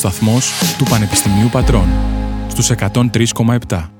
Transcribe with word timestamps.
σταθμός 0.00 0.52
του 0.78 0.84
Πανεπιστημίου 0.90 1.48
Πατρών, 1.48 1.88
στους 2.48 2.70
103,7. 2.70 3.90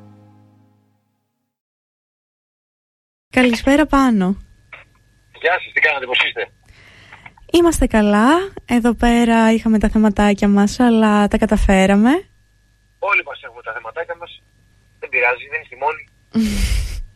Καλησπέρα 3.30 3.86
πάνω. 3.86 4.36
Γεια 5.40 5.52
σας, 5.52 5.72
τι 5.74 5.80
κάνετε, 5.80 6.06
πώς 6.06 6.18
είστε; 6.26 6.48
Είμαστε 7.52 7.86
καλά. 7.86 8.28
Εδώ 8.64 8.94
πέρα 8.94 9.52
είχαμε 9.52 9.78
τα 9.78 9.88
θεματάκια 9.88 10.48
μας, 10.48 10.80
αλλά 10.80 11.28
τα 11.28 11.38
καταφέραμε. 11.38 12.10
Όλοι 12.98 13.22
μας 13.26 13.40
έχουμε 13.42 13.62
τα 13.62 13.72
θεματάκια 13.72 14.16
μας. 14.20 14.42
Δεν 15.00 15.08
πειράζει, 15.08 15.44
δεν 15.52 15.60
είστε 15.62 15.76
μόνοι. 15.84 16.02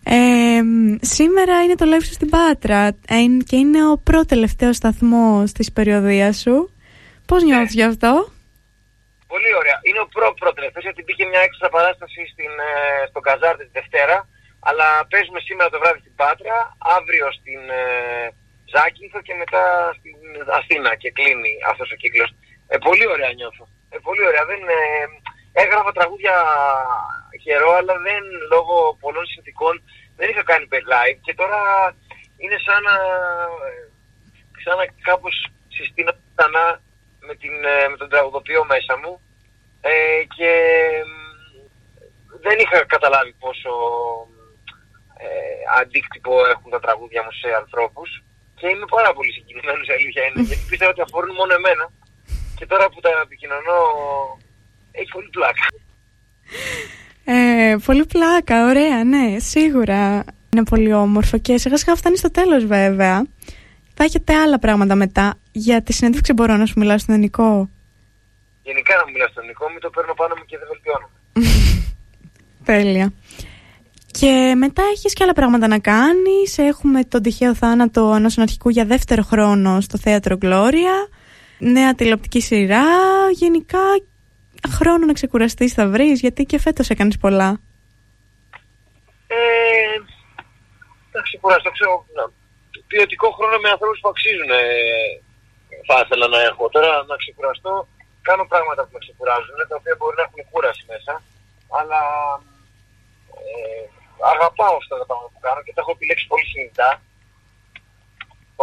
Ε, 0.06 0.60
σήμερα 1.00 1.62
είναι 1.62 1.74
το 1.74 1.84
live 1.88 2.04
σου 2.04 2.12
στην 2.12 2.28
Πάτρα 2.28 2.86
ε, 2.86 3.16
και 3.46 3.56
είναι 3.56 3.86
ο 3.90 3.98
πρώτο-τελευταίος 3.98 4.76
σταθμός 4.76 5.52
της 5.52 5.72
περιοδίας 5.72 6.40
σου. 6.40 6.70
Πώς 7.26 7.42
Ναι. 7.42 7.54
νιώθεις 7.54 7.74
γι' 7.74 7.82
αυτό; 7.82 8.28
Πολύ 9.34 9.52
ωραία. 9.60 9.78
Είναι 9.86 10.00
ο 10.04 10.08
προ 10.14 10.28
πρώτο 10.40 10.80
γιατί 10.86 11.00
μπήκε 11.02 11.24
μια 11.32 11.42
έξτρα 11.46 11.68
παράσταση 11.76 12.20
στην, 12.32 12.52
ε, 12.68 12.72
στον 13.10 13.22
Καζάρ 13.26 13.54
τη 13.56 13.66
Δευτέρα. 13.78 14.16
Αλλά 14.68 14.88
παίζουμε 15.10 15.40
σήμερα 15.46 15.68
το 15.70 15.78
βράδυ 15.82 16.00
στην 16.04 16.14
Πάτρα, 16.20 16.56
αύριο 16.98 17.26
στην 17.38 17.60
ε, 17.80 17.82
Ζάκυνθο 18.72 19.20
και 19.26 19.34
μετά 19.42 19.64
στην 19.98 20.18
Αθήνα 20.58 20.90
και 21.00 21.10
κλείνει 21.16 21.52
αυτός 21.70 21.88
ο 21.94 21.96
κύκλος. 22.02 22.30
Ε, 22.72 22.76
πολύ 22.86 23.06
ωραία 23.14 23.32
νιώθω. 23.38 23.64
Ε, 23.94 23.96
πολύ 24.06 24.22
ωραία. 24.28 24.44
Δεν, 24.50 24.60
ε, 24.78 24.80
έγραφα 25.62 25.92
τραγούδια 25.98 26.36
καιρό, 27.44 27.70
αλλά 27.78 27.94
δεν 28.08 28.22
λόγω 28.52 28.74
πολλών 29.04 29.26
συνθήκων 29.32 29.74
δεν 30.18 30.28
είχα 30.30 30.42
κάνει 30.50 30.66
live 30.92 31.18
και 31.26 31.34
τώρα 31.40 31.60
είναι 32.42 32.58
σαν 32.66 32.80
να, 32.88 32.96
ε, 33.68 33.82
σαν 34.64 34.76
να 34.78 34.84
κάπως 35.08 35.34
συστήνω 35.76 36.12
ξανά 36.34 36.64
με, 37.26 37.34
την, 37.42 37.54
ε, 37.74 37.88
με 37.90 37.96
τον 38.00 38.08
τραγουδοποιό 38.12 38.62
μέσα 38.72 38.94
μου 39.02 39.12
ε, 39.80 39.92
και 40.36 40.50
μ, 41.08 41.12
δεν 42.44 42.56
είχα 42.62 42.78
καταλάβει 42.94 43.32
πόσο 43.44 43.72
ε, 45.24 45.28
αντίκτυπο 45.80 46.32
έχουν 46.52 46.70
τα 46.70 46.80
τραγούδια 46.84 47.22
μου 47.24 47.32
σε 47.40 47.48
ανθρώπους 47.62 48.10
και 48.58 48.66
είμαι 48.68 48.86
πάρα 48.96 49.10
πολύ 49.16 49.32
συγκινημένος 49.36 49.86
η 49.88 49.92
αλήθεια 49.98 50.22
είναι 50.24 50.40
γιατί 50.48 50.64
πίστευα 50.68 50.90
ότι 50.90 51.04
αφορούν 51.06 51.34
μόνο 51.40 51.52
εμένα 51.60 51.84
και 52.58 52.66
τώρα 52.66 52.86
που 52.88 53.00
τα 53.00 53.10
επικοινωνώ 53.26 53.78
έχει 54.92 55.10
πολύ 55.16 55.30
πλάκα. 55.36 55.66
Ε, 57.24 57.76
πολύ 57.86 58.04
πλάκα, 58.06 58.66
ωραία, 58.70 59.04
ναι, 59.04 59.38
σίγουρα. 59.38 60.24
Είναι 60.52 60.64
πολύ 60.64 60.92
όμορφο 60.92 61.38
και 61.38 61.58
σιγά 61.58 61.76
σιγά 61.76 61.94
φτάνει 61.94 62.16
στο 62.16 62.30
τέλος 62.30 62.64
βέβαια. 62.64 63.26
Θα 63.94 64.04
έχετε 64.04 64.34
άλλα 64.34 64.58
πράγματα 64.58 64.94
μετά. 64.94 65.34
Για 65.52 65.82
τη 65.82 65.92
συνέντευξη 65.92 66.32
μπορώ 66.32 66.56
να 66.56 66.66
σου 66.66 66.74
μιλάω 66.76 66.98
στον 66.98 67.14
ελληνικό. 67.14 67.68
Γενικά 68.62 68.96
να 68.96 69.04
μου 69.06 69.12
μιλάς 69.12 69.30
στον 69.30 69.42
ελληνικό, 69.42 69.68
μην 69.70 69.80
το 69.80 69.90
παίρνω 69.90 70.14
πάνω 70.14 70.34
μου 70.38 70.44
και 70.46 70.58
δεν 70.58 70.68
βελτιώνω. 70.70 71.10
Τέλεια. 72.70 73.12
Και 74.10 74.54
μετά 74.56 74.82
έχεις 74.92 75.12
και 75.12 75.22
άλλα 75.24 75.32
πράγματα 75.32 75.68
να 75.68 75.78
κάνεις. 75.78 76.58
Έχουμε 76.58 77.04
τον 77.04 77.22
τυχαίο 77.22 77.54
θάνατο 77.54 78.12
ενός 78.16 78.36
αναρχικού 78.36 78.68
για 78.68 78.84
δεύτερο 78.84 79.22
χρόνο 79.22 79.80
στο 79.80 79.98
Θέατρο 79.98 80.36
Γκλώρια. 80.36 81.08
Νέα 81.58 81.94
τηλεοπτική 81.94 82.40
σειρά. 82.40 82.84
Γενικά 83.32 83.78
χρόνο 84.68 85.06
να 85.06 85.12
ξεκουραστείς 85.12 85.72
θα 85.72 85.88
βρεις, 85.88 86.20
γιατί 86.20 86.44
και 86.44 86.58
φέτος 86.58 86.88
έκανες 86.88 87.16
πολλά. 87.16 87.60
Ε, 89.26 89.98
να 91.12 91.20
ξεκουραστώ, 91.20 91.70
ξέρω, 91.70 92.06
να, 92.14 92.30
ποιοτικό 92.94 93.28
χρόνο 93.38 93.56
με 93.62 93.68
ανθρώπους 93.74 94.00
που 94.00 94.10
αξίζουν 94.12 94.50
ε, 94.50 94.62
θα 95.88 95.96
ήθελα 96.02 96.26
να 96.34 96.40
έχω. 96.48 96.64
Τώρα 96.74 96.90
να 97.10 97.16
ξεκουραστώ, 97.22 97.72
κάνω 98.28 98.44
πράγματα 98.52 98.80
που 98.84 98.92
με 98.96 99.00
ξεκουράζουν, 99.04 99.58
τα 99.68 99.76
οποία 99.80 99.94
μπορεί 99.98 100.16
να 100.18 100.26
έχουν 100.28 100.40
κούραση 100.50 100.84
μέσα, 100.92 101.14
αλλά 101.78 102.00
ε, 103.40 103.84
αγαπάω 104.32 104.74
αυτά 104.80 104.94
τα 105.00 105.06
πράγματα 105.08 105.30
που 105.34 105.42
κάνω 105.46 105.60
και 105.64 105.74
τα 105.74 105.80
έχω 105.82 105.92
επιλέξει 105.96 106.26
πολύ 106.32 106.46
συνειδητά. 106.50 106.90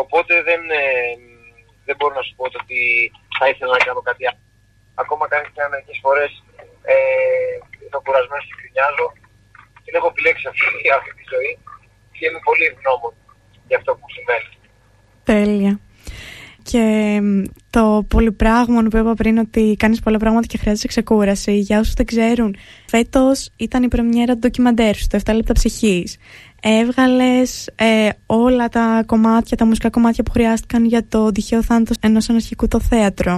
Οπότε 0.02 0.34
δεν, 0.50 0.62
ε, 0.82 0.84
δεν 1.88 1.96
μπορώ 1.98 2.14
να 2.20 2.26
σου 2.26 2.36
πω 2.38 2.44
το 2.52 2.58
ότι 2.64 2.82
θα 3.38 3.46
ήθελα 3.52 3.72
να 3.78 3.84
κάνω 3.88 4.02
κάτι 4.10 4.24
άλλο. 4.30 4.44
Ακόμα 5.04 5.24
κάνει 5.32 5.48
και 5.54 5.62
μερικές 5.74 6.00
φορές 6.04 6.32
ε, 6.94 6.96
είμαι 7.82 8.00
κουρασμένος 8.06 8.46
και 8.48 8.56
γκρινιάζω. 8.58 9.08
Την 9.84 9.94
έχω 9.98 10.08
επιλέξει 10.14 10.46
αυτή, 10.52 10.68
αυτή 10.98 11.12
τη 11.18 11.24
ζωή 11.34 11.52
και 12.16 12.24
είμαι 12.28 12.42
πολύ 12.48 12.66
ευγνώμων 12.72 13.14
για 13.72 13.78
αυτό 13.78 13.92
που 13.94 14.06
συμβαίνει. 14.16 14.50
Τέλεια. 15.24 15.80
Και 16.64 16.84
μ, 17.22 17.44
το 17.70 18.06
πολυπράγμον 18.08 18.88
που 18.90 18.98
είπα 18.98 19.14
πριν 19.14 19.38
ότι 19.38 19.76
κάνεις 19.80 20.00
πολλά 20.00 20.18
πράγματα 20.18 20.48
και 20.48 20.58
χρειάζεσαι 20.58 20.88
ξεκούραση. 20.88 21.58
Για 21.58 21.80
όσους 21.80 21.94
δεν 21.94 22.06
ξέρουν, 22.06 22.56
φέτος 22.88 23.50
ήταν 23.56 23.84
η 23.84 23.88
πρεμιέρα 23.88 24.34
του 24.34 24.40
ντοκιμαντέρ 24.40 24.96
σου, 24.96 25.08
το 25.08 25.20
7 25.26 25.34
λεπτά 25.36 25.54
ψυχής. 25.54 26.18
Έβγαλες 26.62 27.70
ε, 27.76 28.10
όλα 28.26 28.68
τα 28.70 29.04
κομμάτια, 29.06 29.58
τα 29.58 29.66
μουσικά 29.66 29.90
κομμάτια 29.90 30.24
που 30.24 30.32
χρειάστηκαν 30.32 30.86
για 30.86 31.08
το 31.08 31.32
τυχαίο 31.32 31.64
θάνατος 31.64 31.98
ενός 32.00 32.30
αναρχικού 32.30 32.68
το 32.68 32.80
θέατρο. 32.80 33.32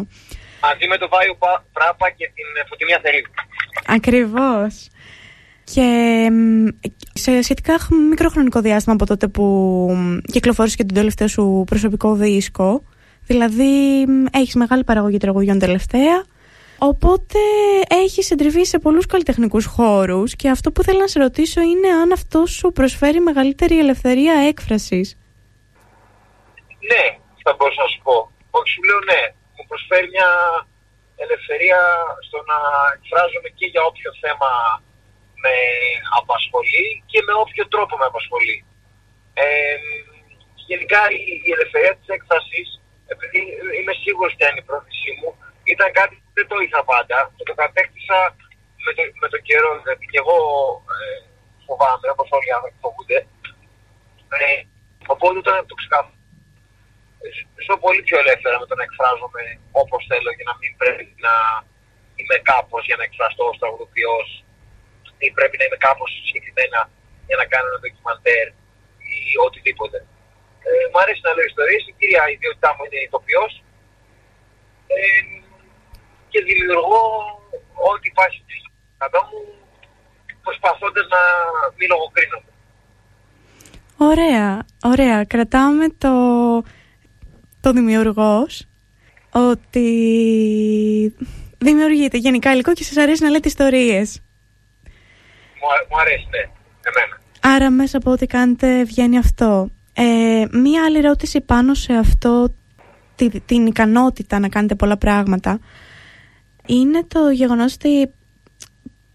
Μαζί 0.62 0.88
με 0.90 0.98
το 0.98 1.08
Βάιο 1.10 1.36
Πα- 1.36 1.66
Πράπα 1.74 2.10
και 2.10 2.26
την 2.36 2.46
ε, 2.62 2.64
Φωτεινία 2.70 3.00
Θερίδου. 3.04 3.30
Ακριβώς. 3.88 4.88
Και 5.64 5.82
μ, 6.32 6.68
σε 7.14 7.42
σχετικά 7.42 7.80
χ- 7.80 7.92
μικρό 8.10 8.30
χρονικό 8.30 8.60
διάστημα 8.62 8.94
από 8.96 9.06
τότε 9.06 9.28
που 9.28 9.44
μ, 9.98 10.18
κυκλοφόρησε 10.32 10.76
και 10.76 10.84
τον 10.84 10.96
τελευταίο 10.96 11.28
σου 11.28 11.64
προσωπικό 11.66 12.16
δίσκο, 12.16 12.84
δηλαδή 13.26 14.06
μ, 14.08 14.26
έχεις 14.32 14.56
μεγάλη 14.56 14.84
παραγωγή 14.84 15.18
τραγουδιών 15.18 15.60
τελευταία, 15.60 16.24
οπότε 16.78 17.40
έχεις 18.04 18.32
εντριβεί 18.32 18.66
σε 18.66 18.80
πολλούς 18.80 19.06
καλλιτεχνικούς 19.06 19.66
χώρους 19.66 20.36
και 20.36 20.50
αυτό 20.50 20.72
που 20.72 20.84
θέλω 20.84 21.00
να 21.00 21.08
σε 21.08 21.20
ρωτήσω 21.20 21.62
είναι 21.62 21.88
αν 21.88 22.12
αυτό 22.12 22.46
σου 22.46 22.72
προσφέρει 22.72 23.20
μεγαλύτερη 23.20 23.80
ελευθερία 23.80 24.34
έκφρασης. 24.34 25.18
Ναι, 26.92 27.06
θα 27.44 27.52
μπορούσα 27.58 27.82
να 27.86 27.90
σου 27.94 28.02
πω. 28.08 28.16
Όχι, 28.58 28.70
σου 28.74 28.82
λέω 28.88 29.00
ναι. 29.12 29.22
Μου 29.56 29.66
προσφέρει 29.72 30.08
μια 30.16 30.30
ελευθερία 31.24 31.80
στο 32.28 32.38
να 32.52 32.58
εκφράζομαι 32.96 33.50
και 33.58 33.66
για 33.74 33.82
όποιο 33.90 34.10
θέμα 34.24 34.50
με 35.44 35.56
απασχολεί 36.20 36.88
και 37.12 37.20
με 37.28 37.34
όποιο 37.44 37.64
τρόπο 37.74 37.94
με 38.00 38.06
απασχολεί. 38.12 38.58
Ε, 39.44 39.76
γενικά 40.70 41.00
η, 41.18 41.20
η 41.48 41.50
ελευθερία 41.56 41.94
της 41.98 42.10
έκφρασης, 42.16 42.68
επειδή 43.14 43.40
είμαι 43.78 43.94
σίγουρος 44.04 44.34
ποια 44.36 44.48
είναι 44.50 44.64
η 44.64 44.68
πρόθεσή 44.70 45.12
μου, 45.20 45.30
ήταν 45.74 45.90
κάτι 46.00 46.16
που 46.22 46.30
δεν 46.38 46.48
το 46.52 46.58
είχα 46.64 46.82
πάντα 46.92 47.18
και 47.36 47.46
το 47.50 47.54
κατέκτησα 47.62 48.20
με 48.86 48.92
το, 48.96 49.02
με 49.22 49.28
το 49.34 49.40
καιρό. 49.48 49.72
Δηλαδή 49.82 50.06
και 50.12 50.22
εγώ 50.24 50.38
ε, 50.94 51.18
φοβάμαι, 51.66 52.08
όπως 52.14 52.28
όλοι 52.36 52.48
οι 52.50 52.56
άνθρωποι 52.58 52.80
φοβούνται. 52.86 53.20
Ε, 54.38 54.62
οπότε 55.14 55.38
όταν 55.44 55.56
το 55.70 55.76
ξεκαθάρισα 55.82 56.22
ζω 57.66 57.76
πολύ 57.86 58.02
πιο 58.08 58.18
ελεύθερα 58.24 58.60
με 58.60 58.66
το 58.70 58.76
να 58.76 58.84
εκφράζομαι 58.88 59.44
όπως 59.72 60.02
θέλω 60.10 60.32
και 60.38 60.48
να 60.50 60.56
μην 60.60 60.72
πρέπει 60.82 61.16
να 61.28 61.36
είμαι 62.16 62.38
κάπως 62.52 62.82
για 62.88 62.98
να 63.00 63.04
εκφραστώ 63.08 63.44
ως 63.52 63.58
τραγουδοποιός 63.62 64.28
ή 65.26 65.28
πρέπει 65.38 65.56
να 65.60 65.66
είμαι 65.66 65.80
κάπως 65.88 66.10
συγκεκριμένα 66.28 66.80
για 67.28 67.38
να 67.42 67.46
κάνω 67.52 67.68
ένα 67.72 67.80
ντοκιμαντέρ 67.82 68.46
ή 69.12 69.16
οτιδήποτε. 69.46 69.98
Ε, 70.68 70.70
μου 70.92 71.00
αρέσει 71.04 71.22
να 71.28 71.32
λέω 71.36 71.46
ιστορίες, 71.52 71.84
η 71.90 71.94
κύρια 71.98 72.24
ιδιότητά 72.36 72.70
μου 72.74 72.84
είναι 72.86 73.00
ηθοποιός 73.08 73.54
ε, 74.96 75.00
και 76.32 76.40
δημιουργώ 76.50 77.04
ό,τι 77.90 78.06
υπάρχει 78.14 78.40
κατά 79.02 79.20
μου 79.28 79.40
προσπαθώντας 80.46 81.06
να 81.16 81.22
μην 81.78 81.88
λογοκρίνομαι. 81.94 82.52
Ωραία, 84.10 84.66
ωραία. 84.92 85.18
Κρατάμε 85.24 85.86
το, 86.04 86.14
το 87.62 87.72
δημιουργός 87.72 88.52
ότι 89.32 89.88
δημιουργείται 91.58 92.18
γενικά 92.18 92.52
υλικό 92.52 92.74
και 92.74 92.84
σας 92.84 92.98
αρέσει 92.98 93.24
να 93.24 93.30
λέτε 93.30 93.48
ιστορίες. 93.48 94.22
Μου, 95.64 95.70
α- 95.74 95.86
μου 95.90 96.00
αρέσει, 96.02 96.28
ναι, 96.32 96.40
εμένα. 96.90 97.22
Άρα 97.56 97.70
μέσα 97.70 97.98
από 97.98 98.12
ό,τι 98.12 98.26
κάνετε 98.26 98.84
βγαίνει 98.84 99.18
αυτό. 99.18 99.70
Ε, 99.94 100.46
μία 100.52 100.84
άλλη 100.86 100.98
ερώτηση 100.98 101.42
πάνω 101.42 101.74
σε 101.74 101.94
αυτό 101.94 102.54
τη- 103.16 103.40
την 103.40 103.66
ικανότητα 103.66 104.40
να 104.40 104.50
κάνετε 104.50 104.76
πολλά 104.76 104.98
πράγματα 104.98 105.60
είναι 106.68 107.04
το 107.08 107.30
γεγονός 107.30 107.74
ότι 107.74 108.10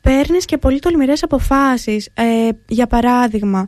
παίρνεις 0.01 0.45
και 0.45 0.59
πολύ 0.59 0.79
τολμηρές 0.79 1.23
αποφάσεις. 1.23 2.09
Ε, 2.15 2.49
για 2.69 2.87
παράδειγμα, 2.87 3.67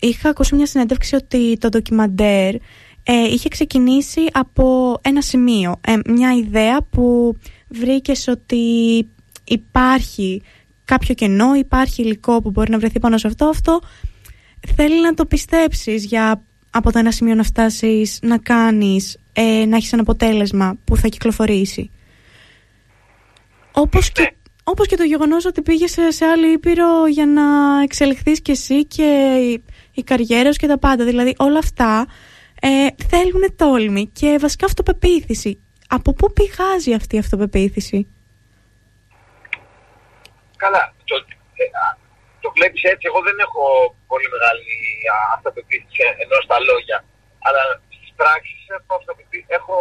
είχα 0.00 0.28
ακούσει 0.28 0.54
μια 0.54 0.66
συνέντευξη 0.66 1.14
ότι 1.14 1.56
το 1.58 1.68
ντοκιμαντέρ 1.68 2.54
ε, 3.02 3.12
είχε 3.30 3.48
ξεκινήσει 3.48 4.20
από 4.32 4.96
ένα 5.02 5.20
σημείο, 5.22 5.80
ε, 5.80 5.94
μια 6.06 6.32
ιδέα 6.32 6.82
που 6.82 7.36
βρήκες 7.68 8.26
ότι 8.28 8.64
υπάρχει 9.44 10.42
κάποιο 10.88 11.14
κενό, 11.14 11.54
υπάρχει 11.54 12.02
υλικό 12.02 12.42
που 12.42 12.50
μπορεί 12.50 12.70
να 12.70 12.78
βρεθεί 12.78 12.98
πάνω 12.98 13.18
σε 13.18 13.26
αυτό, 13.26 13.44
αυτό 13.44 13.80
θέλει 14.76 15.00
να 15.00 15.14
το 15.14 15.26
πιστέψεις 15.26 16.04
για 16.04 16.42
από 16.70 16.92
το 16.92 16.98
ένα 16.98 17.10
σημείο 17.10 17.34
να 17.34 17.42
φτάσεις 17.42 18.18
να 18.22 18.38
κάνεις, 18.38 19.16
ε, 19.32 19.64
να 19.66 19.76
έχεις 19.76 19.92
ένα 19.92 20.02
αποτέλεσμα 20.02 20.76
που 20.84 20.96
θα 20.96 21.08
κυκλοφορήσει. 21.08 21.90
Όπως 23.72 24.12
και, 24.12 24.22
Ναι. 24.22 24.28
όπως 24.64 24.86
και 24.86 24.96
το 24.96 25.02
γεγονός 25.02 25.44
ότι 25.44 25.62
πήγες 25.62 25.90
σε, 25.90 26.10
σε 26.10 26.24
άλλη 26.24 26.52
ήπειρο 26.52 27.06
για 27.06 27.26
να 27.26 27.42
εξελιχθείς 27.82 28.40
κι 28.42 28.50
εσύ 28.50 28.86
και 28.86 29.36
η, 29.52 29.64
η 29.92 30.02
καριέρα 30.02 30.52
σου 30.52 30.58
και 30.58 30.66
τα 30.66 30.78
πάντα. 30.78 31.04
Δηλαδή 31.04 31.34
όλα 31.38 31.58
αυτά 31.58 32.06
ε, 32.60 32.68
θέλουν 33.08 33.54
τόλμη 33.56 34.10
και 34.12 34.36
βασικά 34.40 34.66
αυτοπεποίθηση. 34.66 35.58
Από 35.88 36.12
πού 36.12 36.32
πηγάζει 36.32 36.92
αυτή 36.92 37.16
η 37.16 37.18
αυτοπεποίθηση; 37.18 38.06
Καλά, 40.62 40.82
το, 41.08 41.16
ε, 41.62 41.64
α, 41.82 41.86
το 42.42 42.48
βλέπεις 42.56 42.82
έτσι, 42.92 43.04
εγώ 43.10 43.20
δεν 43.28 43.36
έχω 43.46 43.64
πολύ 44.10 44.28
μεγάλη 44.34 44.74
α, 45.14 45.16
αυτοπεποίθηση 45.36 46.02
ενώ 46.22 46.36
στα 46.46 46.58
λόγια. 46.68 46.98
Αλλά 47.46 47.62
στις 47.96 48.10
πράξεις 48.18 48.62
έχω, 48.76 48.92
αυτοπεποίθηση, 49.00 49.52
έχω 49.58 49.76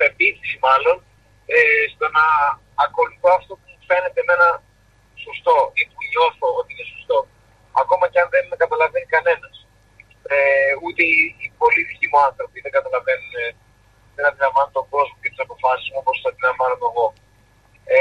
πεποίθηση 0.00 0.56
μάλλον 0.66 0.96
ε, 1.54 1.58
στο 1.92 2.06
να 2.16 2.24
ακολουθώ 2.84 3.30
αυτό 3.40 3.52
που 3.58 3.66
μου 3.72 3.80
φαίνεται 3.88 4.20
εμένα 4.24 4.48
σωστό 5.24 5.56
ή 5.78 5.82
που 5.90 6.00
νιώθω 6.10 6.46
ότι 6.58 6.70
είναι 6.74 6.86
σωστό. 6.94 7.18
Ακόμα 7.82 8.04
και 8.10 8.20
αν 8.22 8.28
δεν 8.34 8.44
με 8.50 8.56
καταλαβαίνει 8.62 9.08
κανένας. 9.16 9.54
Ε, 10.34 10.72
ούτε 10.84 11.02
οι, 11.10 11.16
οι 11.42 11.48
πολύ 11.60 11.82
δικοί 11.90 12.06
μου 12.10 12.20
άνθρωποι 12.28 12.58
δεν 12.64 12.72
καταλαβαίνουν, 12.78 13.32
ε, 13.42 13.46
δεν 14.14 14.24
αντιλαμβάνουν 14.28 14.72
τον 14.78 14.86
κόσμο 14.94 15.16
και 15.22 15.30
τις 15.32 15.42
αποφάσεις 15.46 15.88
μου 15.90 15.98
όπως 16.02 16.16
το 16.22 16.28
αντιλαμβάνομαι 16.30 16.86
εγώ. 16.90 17.06
Ε, 17.94 17.98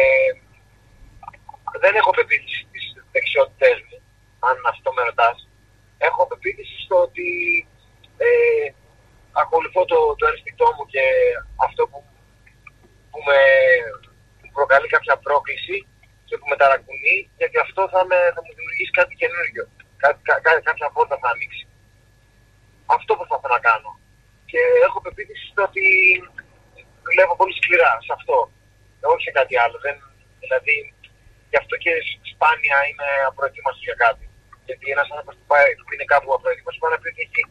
δεν 1.83 1.93
έχω 1.99 2.11
πεποίθηση 2.17 2.59
στις 2.69 2.83
δεξιότητές 3.11 3.77
μου, 3.87 3.97
αν 4.47 4.55
αυτό 4.73 4.89
με 4.93 5.01
ρωτάς. 5.09 5.37
Έχω 5.97 6.27
πεποίθηση 6.27 6.75
στο 6.85 6.95
ότι 7.07 7.29
ε, 8.17 8.67
ακολουθώ 9.41 9.81
το, 9.91 9.99
το 10.19 10.25
ένστικτό 10.31 10.67
μου 10.75 10.85
και 10.93 11.03
αυτό 11.65 11.81
που, 11.89 11.99
που 13.11 13.19
με 13.27 13.39
που 14.39 14.47
προκαλεί 14.57 14.87
κάποια 14.95 15.15
πρόκληση 15.25 15.77
και 16.27 16.35
που 16.37 16.47
με 16.49 16.55
ταρακουνεί, 16.61 17.17
γιατί 17.39 17.57
αυτό 17.65 17.81
θα, 17.93 18.01
με, 18.09 18.17
θα 18.35 18.41
μου 18.43 18.53
δημιουργήσει 18.57 18.93
κάτι 18.99 19.13
καινούργιο. 19.21 19.63
Κάτι, 20.03 20.19
κα, 20.27 20.35
κα- 20.45 20.63
κάποια 20.69 20.87
πόρτα 20.95 21.15
θα 21.21 21.29
ανοίξει. 21.33 21.65
Αυτό 22.97 23.11
προσπαθώ 23.19 23.47
να 23.55 23.61
κάνω. 23.69 23.91
Και 24.51 24.61
έχω 24.87 24.97
πεποίθηση 25.05 25.45
στο 25.51 25.61
ότι 25.69 25.85
δουλεύω 27.05 27.33
πολύ 27.39 27.53
σκληρά 27.59 27.91
σε 28.05 28.11
αυτό. 28.17 28.37
Όχι 29.11 29.23
σε 29.27 29.31
κάτι 29.39 29.55
άλλο. 29.63 29.77
Δεν, 29.85 29.95
δηλαδή, 30.43 30.75
γι' 31.53 31.61
αυτό 31.63 31.75
και 31.83 31.93
σπάνια 32.31 32.77
είμαι 32.87 33.09
απροετοίμαστο 33.29 33.81
για 33.89 33.97
κάτι. 34.03 34.25
Γιατί 34.67 34.85
ένας 34.95 35.07
άνθρωπος 35.13 35.35
που, 35.39 35.47
πάει, 35.51 35.69
που 35.83 35.91
είναι 35.93 36.07
κάπου 36.13 36.29
απροετοίμαστο 36.37 36.79
μπορεί 36.79 36.93
να 36.95 37.01
πει 37.01 37.09
ότι 37.13 37.21
έχει 37.25 37.41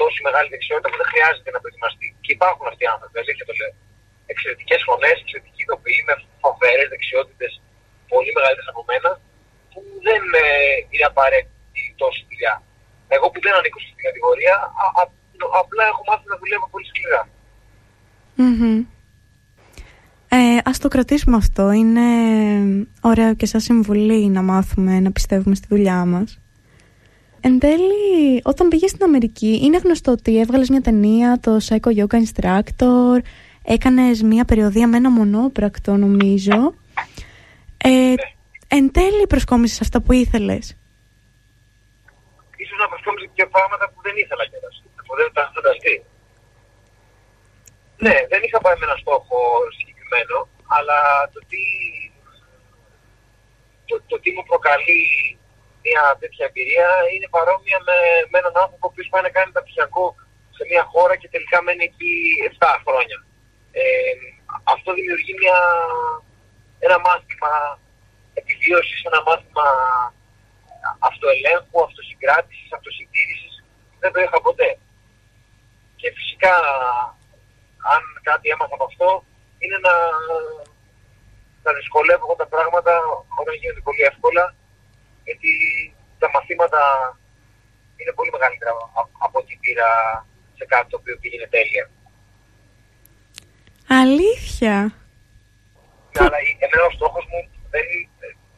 τόση 0.00 0.18
μεγάλη 0.26 0.48
δεξιότητα 0.54 0.88
που 0.90 0.98
δεν 1.00 1.08
χρειάζεται 1.12 1.50
να 1.54 1.60
προετοιμαστεί. 1.62 2.08
Και 2.24 2.32
υπάρχουν 2.36 2.64
αυτοί 2.70 2.82
οι 2.86 2.90
άνθρωποι, 2.94 3.16
αλήθεια 3.22 3.44
το 3.50 3.54
λέω. 3.60 3.72
Εξαιρετικές 4.32 4.80
φωνές, 4.88 5.16
εξαιρετικοί 5.22 5.60
ηθοποιοί 5.66 6.00
με 6.08 6.14
φοβερές 6.42 6.88
δεξιότητες 6.94 7.52
πολύ 8.12 8.30
μεγαλύτερες 8.36 8.70
από 8.72 8.82
μένα, 8.90 9.10
που 9.72 9.80
δεν 10.06 10.22
ε, 10.44 10.46
είναι 10.90 11.06
απαραίτητη 11.12 11.82
τόση 12.02 12.22
δουλειά. 12.30 12.54
Εγώ 13.16 13.26
που 13.32 13.40
δεν 13.44 13.52
ανήκω 13.58 13.78
στην 13.84 14.04
κατηγορία, 14.08 14.56
α, 14.82 14.84
α, 15.00 15.02
απλά 15.62 15.84
έχω 15.92 16.02
μάθει 16.08 16.26
να 16.32 16.36
δουλεύω 16.40 16.66
πολύ 16.72 16.86
σκληρά. 16.90 17.22
Μμμ. 18.40 18.80
Ε, 20.36 20.58
ας 20.64 20.78
το 20.78 20.88
κρατήσουμε 20.88 21.36
αυτό. 21.36 21.70
Είναι 21.70 22.00
ωραίο 23.00 23.34
και 23.34 23.46
σαν 23.46 23.60
συμβουλή 23.60 24.28
να 24.28 24.42
μάθουμε 24.42 25.00
να 25.00 25.12
πιστεύουμε 25.12 25.54
στη 25.54 25.66
δουλειά 25.70 26.04
μας. 26.04 26.40
Εν 27.40 27.58
τέλει, 27.58 28.40
όταν 28.42 28.68
πήγες 28.68 28.90
στην 28.90 29.02
Αμερική, 29.02 29.60
είναι 29.62 29.78
γνωστό 29.84 30.10
ότι 30.12 30.40
έβγαλες 30.40 30.68
μια 30.68 30.80
ταινία, 30.80 31.38
το 31.40 31.56
Psycho 31.66 31.90
Yoga 31.98 32.16
Instructor, 32.24 33.18
έκανες 33.64 34.22
μια 34.22 34.44
περιοδία 34.44 34.86
με 34.88 34.96
ένα 34.96 35.10
μονόπρακτο, 35.10 35.96
νομίζω. 35.96 36.74
Ε, 37.76 38.14
εν 38.68 38.92
τέλει, 38.92 39.26
προσκόμισες 39.28 39.80
αυτά 39.80 40.00
που 40.02 40.12
ήθελες. 40.12 40.76
Ίσως 42.56 42.78
να 42.78 42.88
προσκόμιζε 42.88 43.28
και 43.34 43.46
πράγματα 43.46 43.84
που 43.90 44.00
δεν 44.02 44.14
ήθελα 44.22 44.44
κιόλας, 44.50 44.82
που 45.06 45.14
δεν 45.18 45.26
ήταν 45.30 45.46
φανταστεί. 45.54 45.94
Ναι, 48.04 48.16
δεν 48.30 48.40
είχα 48.44 48.58
πάει 48.64 48.76
με 48.78 48.84
ένα 48.88 48.96
στόχο 49.02 49.36
συγκεκριμένο, 50.06 50.48
αλλά 50.76 50.98
το 51.34 51.40
τι, 51.50 51.62
το, 53.88 53.94
το 54.10 54.16
τι 54.20 54.30
μου 54.34 54.44
προκαλεί 54.50 55.02
μια 55.84 56.04
τέτοια 56.20 56.46
εμπειρία 56.48 56.88
είναι 57.12 57.28
παρόμοια 57.36 57.78
με, 57.88 57.98
με 58.30 58.36
έναν 58.42 58.54
άνθρωπο 58.62 58.86
που 58.90 59.00
πάει 59.10 59.26
να 59.26 59.34
κάνει 59.34 59.50
μεταπτυχιακό 59.50 60.04
σε 60.56 60.62
μια 60.70 60.84
χώρα 60.92 61.14
και 61.20 61.32
τελικά 61.34 61.58
μένει 61.62 61.84
εκεί 61.90 62.12
7 62.58 62.66
χρόνια. 62.84 63.18
Ε, 63.80 63.84
αυτό 64.74 64.88
δημιουργεί 64.98 65.32
μια, 65.42 65.58
ένα 66.86 66.98
μάθημα 67.06 67.52
επιβίωσης, 68.40 69.00
ένα 69.08 69.20
μάθημα 69.26 69.66
αυτοελέγχου, 71.08 71.78
αυτοσυγκράτησης, 71.88 72.72
αυτοσυντήρησης. 72.76 73.54
Δεν 74.00 74.12
το 74.12 74.20
είχα 74.20 74.38
ποτέ. 74.46 74.70
Και 76.00 76.08
φυσικά, 76.16 76.54
αν 77.94 78.02
κάτι 78.28 78.46
έμαθα 78.54 78.74
από 78.78 78.86
αυτό, 78.90 79.08
είναι 79.62 79.78
να, 79.86 79.94
να 81.64 81.70
δυσκολεύω 81.78 82.24
εγώ 82.26 82.36
τα 82.42 82.48
πράγματα 82.54 82.92
όταν 83.40 83.54
γίνονται 83.60 83.84
πολύ 83.88 84.02
εύκολα, 84.10 84.44
γιατί 85.26 85.50
τα 86.22 86.28
μαθήματα 86.34 86.80
είναι 88.00 88.12
πολύ 88.18 88.30
μεγαλύτερα 88.36 88.72
α- 88.98 89.10
από 89.26 89.36
ό,τι 89.40 89.52
πήρα 89.62 89.88
σε 90.58 90.64
κάτι 90.72 90.88
το 90.90 90.96
οποίο 91.00 91.14
πήγαινε 91.20 91.46
τέλεια. 91.56 91.84
Αλήθεια. 94.02 94.74
Ναι, 96.12 96.20
αλλά 96.26 96.38
η- 96.46 96.56
εμένα 96.64 96.84
ο 96.90 96.92
στόχος 96.98 97.24
μου 97.30 97.40
δεν, 97.72 97.84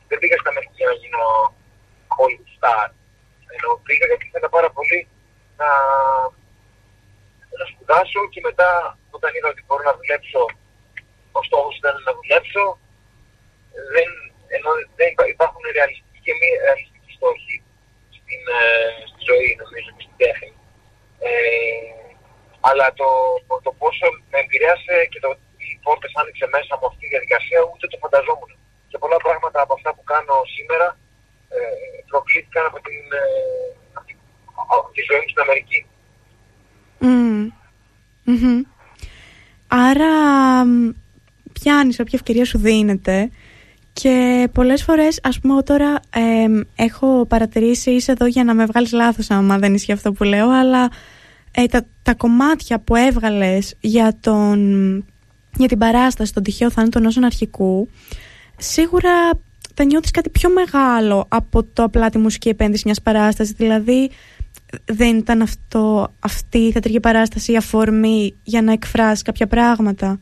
δεν 0.08 0.18
πήγα 0.20 0.36
στην 0.38 0.50
Αμερική 0.52 0.76
για 0.80 0.90
να 0.92 0.96
γίνω 1.02 1.22
Hollywood 2.16 2.50
star. 2.58 2.86
Ενώ 3.54 3.68
πήγα 3.86 4.04
γιατί 4.10 4.24
ήθελα 4.30 4.48
πάρα 4.56 4.70
πολύ 4.76 4.98
να, 5.60 5.68
να 7.58 7.64
σπουδάσω 7.70 8.20
και 8.32 8.40
μετά 8.48 8.70
όταν 9.16 9.30
είδα 9.34 9.48
ότι 9.54 9.62
μπορώ 9.66 9.82
να 9.90 9.94
δουλέψω, 9.98 10.40
ο 11.40 11.43
στόχος 11.49 11.75
ήταν 11.81 11.94
να 12.06 12.12
δουλέψω, 12.19 12.62
δεν, 13.94 14.08
ενώ 14.56 14.70
δεν 14.99 15.08
υπά- 15.12 15.32
υπάρχουν 15.35 15.62
ρεαλιστικοί 15.76 16.18
και 16.26 16.35
μη 16.38 16.49
ρεαλιστικοί 16.64 17.11
στόχοι 17.18 17.57
στην, 18.16 18.42
ε, 18.59 18.62
στη 19.11 19.21
ζωή 19.30 19.49
νομίζω 19.62 19.88
και 19.97 20.04
στην 20.07 20.18
τέχνη. 20.23 20.52
Ε, 21.26 21.33
αλλά 22.68 22.87
το, 23.00 23.09
το, 23.49 23.54
το 23.64 23.73
πόσο 23.80 24.07
με 24.30 24.38
επηρέασε 24.45 24.95
και 25.11 25.21
το 25.25 25.30
τι 25.59 25.66
πόρτες 25.85 26.12
άνοιξε 26.21 26.47
μέσα 26.54 26.73
από 26.76 26.85
αυτή 26.88 27.00
τη 27.02 27.12
διαδικασία 27.14 27.59
ούτε 27.71 27.87
το 27.90 27.97
φανταζόμουν. 28.02 28.52
Και 28.90 28.99
πολλά 29.02 29.18
πράγματα 29.26 29.59
από 29.64 29.75
αυτά 29.78 29.90
που 29.95 30.04
κάνω 30.12 30.37
σήμερα 30.57 30.88
ε, 31.57 31.59
προκλήθηκαν 32.11 32.64
από 32.71 32.78
την, 32.87 32.99
ε, 33.21 33.25
από 33.97 34.07
τη, 34.09 34.14
από 34.75 34.90
τη 34.95 35.02
ζωή 35.09 35.21
μου 35.23 35.30
στην 35.33 35.45
Αμερική. 35.47 35.80
Μμμ. 36.99 37.45
Μμμ. 38.25 38.61
Άρα 39.68 40.12
μ, 40.64 40.90
πιάνεις 41.60 42.00
όποια 42.00 42.12
ευκαιρία 42.14 42.44
σου 42.44 42.58
δίνεται 42.58 43.30
και 43.92 44.48
πολλές 44.52 44.82
φορές 44.82 45.20
ας 45.22 45.38
πούμε 45.38 45.52
εγώ 45.52 45.62
τώρα 45.62 46.00
εμ, 46.10 46.60
έχω 46.76 47.26
παρατηρήσει 47.28 47.90
είσαι 47.90 48.12
εδώ 48.12 48.26
για 48.26 48.44
να 48.44 48.54
με 48.54 48.64
βγάλεις 48.64 48.92
λάθος 48.92 49.30
άμα 49.30 49.58
δεν 49.58 49.74
ισχύει 49.74 49.92
αυτό 49.92 50.12
που 50.12 50.24
λέω 50.24 50.50
αλλά 50.50 50.90
ε, 51.50 51.66
τα, 51.66 51.86
τα 52.02 52.14
κομμάτια 52.14 52.78
που 52.78 52.96
έβγαλες 52.96 53.74
για, 53.80 54.16
τον, 54.20 54.58
για 55.56 55.68
την 55.68 55.78
παράσταση 55.78 56.32
των 56.32 56.42
τυχαίο 56.42 56.70
θάνατο 56.70 56.98
ενός 56.98 57.16
αρχικού 57.16 57.88
σίγουρα 58.56 59.30
θα 59.74 59.84
νιώθεις 59.84 60.10
κάτι 60.10 60.30
πιο 60.30 60.50
μεγάλο 60.50 61.24
από 61.28 61.64
το 61.64 61.82
απλά 61.82 62.10
τη 62.10 62.18
μουσική 62.18 62.48
επένδυση 62.48 62.82
μιας 62.84 63.02
παράστασης 63.02 63.54
δηλαδή 63.54 64.10
δεν 64.84 65.16
ήταν 65.16 65.42
αυτό, 65.42 66.12
αυτή 66.18 66.58
η 66.58 66.72
θεατρική 66.72 67.00
παράσταση 67.00 67.52
η 67.52 67.56
αφορμή 67.56 68.34
για 68.42 68.62
να 68.62 68.72
εκφράσει 68.72 69.22
κάποια 69.22 69.46
πράγματα. 69.46 70.20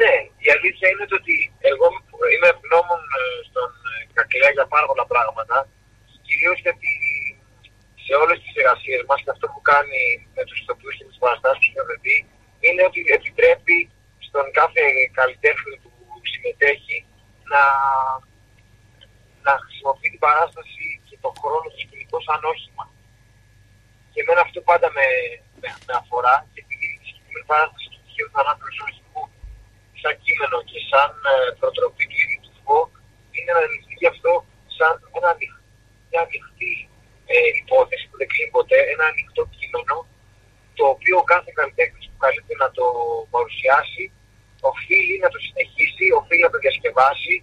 Ναι, 0.00 0.14
η 0.46 0.48
αλήθεια 0.56 0.88
είναι 0.90 1.06
το 1.10 1.16
ότι 1.22 1.36
εγώ 1.70 1.86
είμαι 2.32 2.48
ευγνώμων 2.54 3.00
ε, 3.18 3.22
στον 3.48 3.70
ε, 3.88 3.92
Κακλέα 4.16 4.52
για 4.56 4.66
πάρα 4.74 4.86
πολλά 4.90 5.06
πράγματα. 5.12 5.56
Κυρίως 6.26 6.58
γιατί 6.66 6.90
σε 8.04 8.12
όλες 8.22 8.38
τις 8.42 8.52
εργασίες 8.60 9.02
μας 9.08 9.18
και 9.22 9.32
αυτό 9.34 9.46
που 9.52 9.60
κάνει 9.72 10.00
με 10.36 10.42
τους 10.46 10.58
ηθοποιού 10.62 10.90
και 10.98 11.06
τις 11.08 11.20
παραστάσεις 11.22 11.58
που 11.60 11.66
σκηνοθετεί 11.68 12.16
είναι 12.66 12.82
ότι 12.88 13.00
επιτρέπει 13.16 13.78
στον 14.26 14.46
κάθε 14.58 14.84
καλλιτέχνη 15.18 15.74
που 15.82 15.90
συμμετέχει 16.32 16.98
να, 17.52 17.62
να 19.46 19.52
χρησιμοποιεί 19.62 20.10
την 20.14 20.22
παράσταση 20.26 20.84
και 21.08 21.16
τον 21.24 21.32
χρόνο 21.40 21.66
του 21.72 21.80
σκηνικό 21.84 22.18
σαν 22.26 22.40
όχημα. 22.52 22.84
Και 24.12 24.20
εμένα 24.22 24.40
αυτό 24.46 24.58
πάντα 24.70 24.88
με, 24.96 25.06
με, 25.60 25.68
με 25.86 25.92
αφορά 26.00 26.34
και 26.52 26.60
επειδή 26.64 26.88
η 27.00 27.04
συγκεκριμένη 27.08 27.46
παράσταση 27.52 27.86
του 27.92 28.00
τυχαίου 28.04 28.30
θανάτου 28.34 28.68
ζωολογικού 28.76 29.09
σαν 30.00 30.14
κείμενο 30.24 30.56
και 30.70 30.78
σαν 30.90 31.10
ε, 31.30 31.34
προτροπή 31.58 32.04
του 32.10 32.18
ίδιου 32.22 32.40
του 32.44 32.52
Φω 32.64 32.78
είναι 33.34 33.52
να 33.58 33.62
ληφθεί 33.70 34.04
αυτό 34.12 34.32
σαν 34.76 34.92
ένα 35.16 35.28
ανοιχ- 35.34 35.62
μια 36.08 36.20
ανοιχτή 36.26 36.74
ε, 37.32 37.36
υπόθεση 37.62 38.04
που 38.08 38.16
δεν 38.20 38.28
κλείνει 38.32 38.52
ποτέ, 38.58 38.78
ένα 38.94 39.04
ανοιχτό 39.12 39.42
κείμενο 39.56 39.96
το 40.78 40.84
οποίο 40.94 41.16
ο 41.22 41.26
κάθε 41.32 41.50
καλλιτέχνη 41.58 42.02
που 42.10 42.18
καλείται 42.24 42.54
να 42.62 42.68
το 42.76 42.84
παρουσιάσει 43.34 44.04
οφείλει 44.70 45.16
να 45.24 45.30
το 45.34 45.38
συνεχίσει, 45.46 46.06
βάση, 47.00 47.34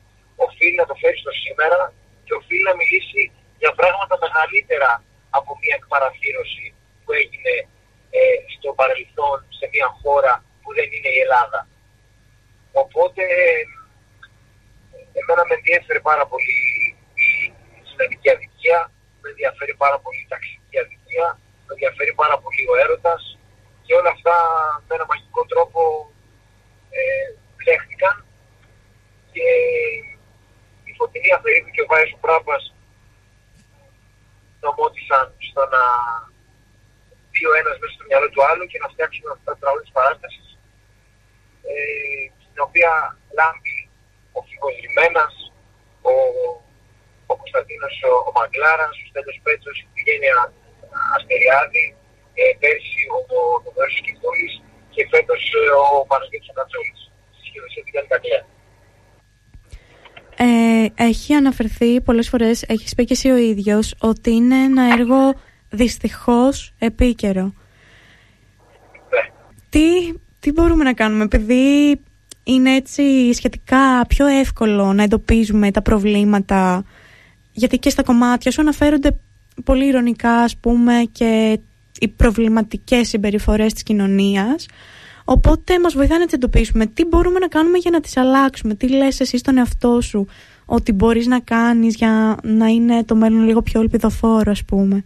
οφείλει 0.46 0.76
να 0.82 0.88
το 0.90 0.96
φέρει 1.02 1.18
στο 1.24 1.34
σήμερα 1.44 1.80
και 2.26 2.34
οφείλει 2.40 2.66
να 2.70 2.76
μιλήσει 2.80 3.24
για 3.62 3.72
πράγματα 3.80 4.16
μεγαλύτερα 4.26 4.92
από 5.38 5.52
μια 5.62 5.76
εκπαραθύρωση 5.80 6.66
που 7.04 7.12
έγινε 7.22 7.54
ε, 8.18 8.22
στο 8.56 8.70
παρελθόν 8.80 9.38
σε 9.58 9.66
μια 9.74 9.88
χώρα 10.02 10.34
που 10.62 10.70
δεν 10.78 10.88
είναι 10.96 11.12
η 11.18 11.20
Ελλάδα. 11.26 11.60
Οπότε 12.84 13.24
εμένα 15.20 15.44
με 15.48 15.54
ενδιαφέρει 15.60 16.02
πάρα 16.10 16.26
πολύ 16.32 16.58
η 17.26 17.30
Ισλαμική 17.86 18.30
αδικία, 18.36 18.80
με 19.22 19.28
ενδιαφέρει 19.34 19.74
πάρα 19.84 19.98
πολύ 20.04 20.20
η 20.26 20.30
ταξική 20.34 20.78
αδικία, 20.84 21.28
με 21.66 21.72
ενδιαφέρει 21.76 22.14
πάρα 22.22 22.36
πολύ 22.44 22.64
ο 22.72 22.76
έρωτας 22.84 23.22
και 23.86 23.94
όλα 24.00 24.12
αυτά 24.16 24.36
με 24.86 24.92
ένα 24.98 25.06
μαγικό 25.12 25.42
τρόπο 25.52 25.82
ε, 27.00 27.28
και 29.32 29.50
η 30.90 30.92
Φωτεινή 30.98 31.30
Αφαιρίδη 31.36 31.72
και 31.72 31.82
ο 31.82 31.90
Βάης 31.92 32.14
Πράμπας 32.24 32.64
νομότησαν 34.66 35.26
στο 35.48 35.57
να 35.76 35.84
μπει 37.30 37.44
ο 37.52 37.54
ένας 37.62 37.76
μέσα 37.82 37.94
στο 37.96 38.06
μυαλό 38.10 38.28
του 38.32 38.42
άλλου 38.50 38.66
και 38.72 38.80
να 38.84 38.88
φτιάξουν 38.94 39.26
αυτά 39.36 39.50
τα 39.54 39.60
τραγούδια 39.62 39.86
της 39.86 39.96
παράστασης 39.98 40.48
ε, 41.72 41.76
στην 42.44 42.58
οποία 42.68 42.92
λάμπει 43.38 43.78
ο 44.38 44.40
Φίβος 44.48 44.76
Λιμένας, 44.84 45.34
ο, 46.12 46.14
ο 47.32 47.34
Κωνσταντίνος 47.42 47.96
ο, 48.10 48.12
ο 48.28 48.30
Μαγκλάρας, 48.38 48.96
ο 49.02 49.06
Στέλιος 49.10 49.40
Πέτσος, 49.46 49.78
η 49.82 49.84
οικογένεια 49.88 50.38
Αστεριάδη, 51.18 51.86
ε, 52.40 52.44
πέρσι 52.62 53.02
ο, 53.16 53.18
ο, 53.38 53.40
ο 53.68 53.70
Μέρος 53.76 53.96
και 54.94 55.02
φέτος 55.12 55.42
ε, 55.60 55.64
ο 55.84 56.06
Παναγιώτης 56.10 56.52
Κατσόλης. 56.58 57.02
Ε, 60.40 60.86
έχει 60.96 61.34
αναφερθεί 61.34 62.02
πολλές 62.02 62.30
φορές, 62.30 62.64
έχεις 62.64 62.96
πει 62.96 63.04
και 63.06 63.14
εσύ 63.14 63.30
ο 63.30 63.36
ίδιος, 63.36 63.96
ότι 64.02 64.32
είναι 64.32 64.56
ένα 64.56 64.84
έργο 64.94 65.34
δυστυχώς 65.70 66.74
επίκαιρο. 66.80 67.44
Ναι. 67.44 69.32
Τι, 69.70 70.14
τι 70.40 70.52
μπορούμε 70.52 70.84
να 70.84 70.94
κάνουμε, 70.94 71.24
επειδή 71.24 72.00
είναι 72.44 72.76
έτσι 72.76 73.34
σχετικά 73.34 74.06
πιο 74.08 74.26
εύκολο 74.26 74.94
να 74.94 75.04
εντοπίζουμε 75.04 75.72
τα 75.72 75.82
προβλήματα, 75.82 76.84
γιατί 77.52 77.78
και 77.78 77.90
στα 77.90 78.04
κομμάτια 78.04 78.52
σου 78.52 78.62
αναφέρονται 78.62 79.18
πολύ 79.64 79.86
ηρωνικά, 79.86 80.32
ας 80.32 80.58
πούμε, 80.58 80.94
και 81.12 81.60
οι 82.00 82.08
προβληματικές 82.08 83.08
συμπεριφορές 83.08 83.74
της 83.74 83.84
κοινωνίας. 83.84 84.66
Οπότε 85.26 85.80
μας 85.80 85.94
βοηθάει 85.94 86.20
να 86.20 86.26
τις 86.26 86.34
εντοπίσουμε. 86.34 86.86
Τι 86.86 87.06
μπορούμε 87.06 87.40
να 87.40 87.48
κάνουμε 87.48 87.78
για 87.78 87.92
να 87.92 88.00
τις 88.00 88.18
αλλάξουμε, 88.18 88.76
τι 88.76 88.88
λες 88.90 89.20
εσύ 89.20 89.38
στον 89.38 89.58
εαυτό 89.58 90.02
σου 90.02 90.28
ότι 90.66 90.92
μπορείς 90.92 91.28
να 91.28 91.40
κάνεις 91.40 91.96
για 91.96 92.38
να 92.44 92.68
είναι 92.68 93.04
το 93.04 93.16
μέλλον 93.16 93.46
λίγο 93.46 93.62
πιο 93.62 93.82
ελπιδοφόρο, 93.82 94.52
ας 94.52 94.64
πούμε; 94.64 95.04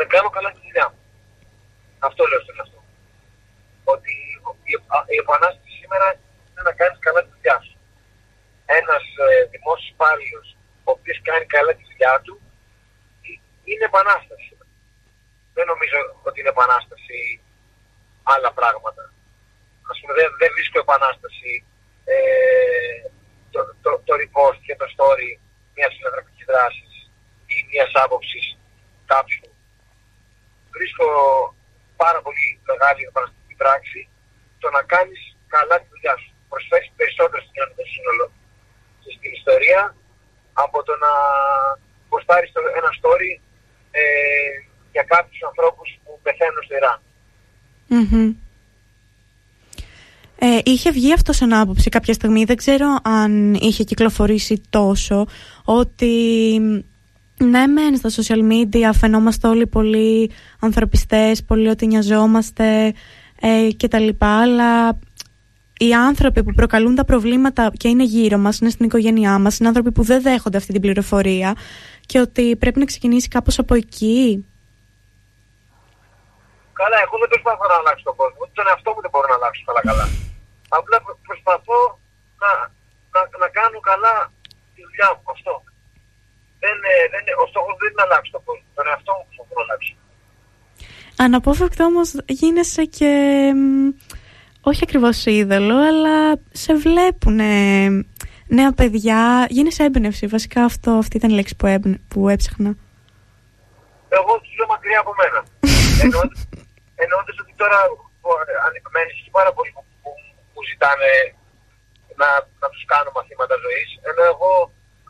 Να 0.00 0.06
κάνω 0.14 0.30
καλά 0.36 0.50
τη 0.54 0.60
δουλειά 0.66 0.86
μου. 0.90 1.00
Αυτό 2.08 2.20
λέω 2.30 2.40
στον 2.42 2.58
εαυτό 2.58 2.80
Ότι 3.94 4.14
η 5.14 5.16
επανάσταση 5.24 5.72
σήμερα 5.80 6.06
είναι 6.46 6.62
να 6.68 6.74
κάνεις 6.80 6.98
καλά 7.06 7.20
τη 7.24 7.30
δουλειά 7.36 7.58
σου. 7.66 7.76
Ένας 8.78 9.04
ε, 9.24 9.28
δημόσιος 9.52 9.90
υπάλληλος 9.94 10.46
ο 10.88 10.90
οποίος 10.96 11.18
κάνει 11.28 11.46
καλά 11.56 11.72
τη 11.78 11.84
δουλειά 11.90 12.14
του 12.24 12.34
είναι 13.70 13.84
επανάσταση. 13.92 14.52
Δεν 15.56 15.66
νομίζω 15.72 15.98
ότι 16.26 16.36
είναι 16.40 16.54
επανάσταση 16.56 17.18
άλλα 18.32 18.50
πράγματα. 18.58 19.02
Ας 19.90 19.96
πούμε, 20.00 20.12
δεν, 20.18 20.28
δεν 20.40 20.50
βρίσκω 20.56 20.78
επανάσταση 20.86 21.52
ε, 22.12 22.16
το, 23.52 23.60
το, 23.84 23.90
το 24.06 24.12
repost 24.20 24.60
και 24.66 24.76
το 24.80 24.86
story 24.94 25.30
μιας 25.74 25.92
συνανθρωπικής 25.94 26.46
δράσης 26.50 26.92
ή 27.52 27.56
μιας 27.70 27.90
άποψης 28.04 28.46
κάποιου. 29.12 29.49
Βρίσκω 30.76 31.06
πάρα 32.02 32.20
πολύ 32.24 32.46
μεγάλη 32.70 33.02
επαναστατική 33.10 33.54
πράξη 33.62 34.00
το 34.62 34.68
να 34.76 34.82
κάνεις 34.92 35.20
καλά 35.54 35.76
τη 35.80 35.86
δουλειά 35.92 36.14
σου. 36.20 36.30
Προσφέρεις 36.52 36.90
περισσότερο 36.98 37.40
στην 37.42 37.54
κοινωνία 37.54 37.86
σύνολο 37.94 38.24
και 39.02 39.10
στην 39.16 39.30
ιστορία 39.38 39.82
από 40.64 40.78
το 40.86 40.94
να 41.04 41.12
ποστάρεις 42.08 42.50
ένα 42.80 42.90
story 42.98 43.30
ε, 44.00 44.02
για 44.94 45.04
κάποιους 45.12 45.40
ανθρώπους 45.48 45.88
που 46.02 46.10
πεθαίνουν 46.24 46.62
στο 46.66 46.74
Ιράν. 46.80 47.00
Ε, 50.42 50.58
είχε 50.64 50.90
βγει 50.90 51.12
αυτός 51.12 51.36
σαν 51.36 51.52
άποψη 51.52 51.88
κάποια 51.88 52.14
στιγμή, 52.14 52.44
δεν 52.44 52.56
ξέρω 52.56 52.98
αν 53.02 53.54
είχε 53.54 53.84
κυκλοφορήσει 53.84 54.62
τόσο, 54.70 55.26
ότι 55.64 56.14
ναι 57.44 57.66
μεν 57.66 57.96
στα 57.96 58.08
social 58.08 58.52
media 58.52 58.90
φαινόμαστε 58.92 59.48
όλοι 59.48 59.66
πολύ 59.66 60.30
ανθρωπιστές, 60.60 61.44
πολύ 61.44 61.68
ότι 61.68 61.86
νοιαζόμαστε 61.86 62.94
ε, 63.40 63.68
και 63.76 63.88
τα 63.88 63.98
λοιπά, 63.98 64.40
αλλά 64.40 64.98
οι 65.78 65.94
άνθρωποι 65.94 66.42
που 66.44 66.52
προκαλούν 66.52 66.94
τα 66.94 67.04
προβλήματα 67.04 67.70
και 67.76 67.88
είναι 67.88 68.04
γύρω 68.04 68.38
μας, 68.38 68.58
είναι 68.58 68.70
στην 68.70 68.84
οικογένειά 68.86 69.38
μας, 69.38 69.58
είναι 69.58 69.68
άνθρωποι 69.68 69.92
που 69.92 70.02
δεν 70.02 70.22
δέχονται 70.22 70.56
αυτή 70.56 70.72
την 70.72 70.80
πληροφορία 70.80 71.54
και 72.06 72.20
ότι 72.20 72.56
πρέπει 72.56 72.78
να 72.78 72.84
ξεκινήσει 72.84 73.28
κάπως 73.28 73.58
από 73.58 73.74
εκεί. 73.74 74.46
Καλά, 76.72 76.96
εγώ 77.04 77.14
δεν 77.22 77.28
προσπαθώ 77.32 77.64
να 77.72 77.76
αλλάξω 77.80 78.04
τον 78.04 78.16
κόσμο. 78.20 78.42
Τον 78.52 78.64
εαυτό 78.70 78.90
μου 78.94 79.00
δεν 79.04 79.10
μπορώ 79.12 79.26
να 79.32 79.36
αλλάξω 79.38 79.62
καλά 79.68 79.80
καλά. 79.90 80.06
Απλά 80.78 80.96
προσπαθώ 81.28 81.80
να, 82.42 82.50
να, 83.14 83.20
να 83.42 83.48
κάνω 83.58 83.78
καλά 83.90 84.14
τη 84.74 84.80
δουλειά 84.86 85.08
μου. 85.14 85.22
Αυτό. 85.36 85.52
Δεν, 86.62 86.76
δεν, 87.12 87.22
ο 87.42 87.46
στόχος 87.52 87.74
δεν 87.80 87.88
είναι 87.88 87.98
να 88.00 88.04
αλλάξω 88.06 88.30
τον 88.36 88.42
κόσμο. 88.46 88.66
Τον 88.76 88.86
εαυτό 88.90 89.12
μου 89.16 89.24
προσπαθώ 89.26 89.54
να 89.58 89.64
αλλάξω. 89.66 89.94
Αναπόφευκτα 91.24 91.84
όμως 91.84 92.08
γίνεσαι 92.40 92.84
και 92.84 93.12
όχι 94.60 94.80
ακριβώς 94.82 95.26
είδωλο, 95.26 95.76
αλλά 95.90 96.16
σε 96.64 96.72
βλέπουν 96.74 97.40
νέα 98.56 98.72
παιδιά. 98.76 99.46
Γίνεσαι 99.48 99.82
έμπνευση. 99.84 100.26
Βασικά 100.26 100.60
αυτό, 100.64 100.90
αυτή 100.90 101.16
ήταν 101.16 101.30
η 101.30 101.34
λέξη 101.34 101.56
που, 101.56 101.66
που 102.08 102.28
έψαχνα. 102.28 102.70
Εγώ 104.18 104.32
τους 104.42 104.52
λέω 104.58 104.68
μακριά 104.74 104.98
από 105.04 105.12
μένα. 105.20 105.40
Εννοώντας 107.02 107.36
ότι 107.42 107.52
τώρα 107.62 107.78
με 108.92 109.00
ανησυχεί 109.00 109.30
πάρα 109.38 109.52
πολύ 109.56 109.70
που, 109.74 109.82
που, 110.02 110.10
που 110.52 110.60
ζητάνε 110.70 111.10
να, 112.20 112.28
να 112.62 112.68
τους 112.72 112.84
κάνω 112.92 113.10
μαθήματα 113.16 113.56
ζωής. 113.64 113.90
Ενώ 114.08 114.22
εγώ 114.32 114.50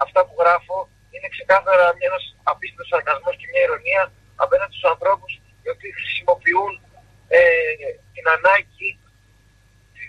αυτά 0.05 0.21
που 0.27 0.35
γράφω 0.41 0.77
είναι 1.21 1.37
ξεκάθαρα 1.37 1.87
ένας 2.07 2.23
απίστευτος 2.51 2.89
σαρκασμός 2.93 3.35
και 3.39 3.49
μια 3.51 3.63
ηρωνία 3.67 4.03
απέναντι 4.45 4.73
στους 4.75 4.91
ανθρώπους 4.93 5.33
οι 5.63 5.69
οποίοι 5.75 5.93
χρησιμοποιούν 5.99 6.73
ε, 7.29 7.41
την 8.15 8.27
ανάγκη 8.37 8.91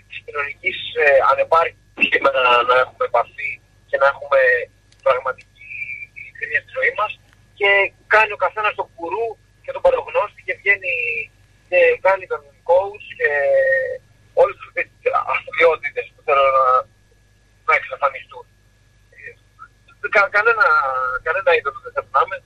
της 0.08 0.18
κοινωνικής 0.24 0.78
ε, 1.04 1.06
ανεπάρκειας 1.30 1.80
να, 2.26 2.32
να 2.68 2.74
έχουμε 2.82 3.04
επαφή 3.10 3.50
και 3.88 3.96
να 4.02 4.06
έχουμε 4.12 4.40
πραγματική 5.06 5.72
ειλικρίνεια 6.16 6.60
στη 6.62 6.72
ζωή 6.78 6.92
μας 7.00 7.12
και 7.58 7.70
κάνει 8.14 8.32
ο 8.36 8.42
καθένας 8.44 8.74
το 8.80 8.84
κουρού 8.94 9.28
και 9.64 9.72
τον 9.74 9.82
παραγνώστη 9.84 10.40
και 10.46 10.58
βγαίνει 10.60 10.94
και 11.68 11.78
κάνει 12.06 12.26
τον 12.32 12.42
coach 12.68 13.06
και 13.18 13.30
όλες 14.40 14.56
τις 14.58 15.12
αστριότητες 15.34 16.06
που 16.12 16.22
θέλω 16.26 16.46
να, 16.58 16.66
να 17.68 17.74
εξαφανιστούν. 17.80 18.31
Κα, 20.14 20.22
κανένα, 20.36 20.66
κανένα 21.26 21.50
είδος 21.56 21.74
δεν 21.84 21.92
θέλω 21.94 22.10
να 22.16 22.20
είμαι. 22.24 22.38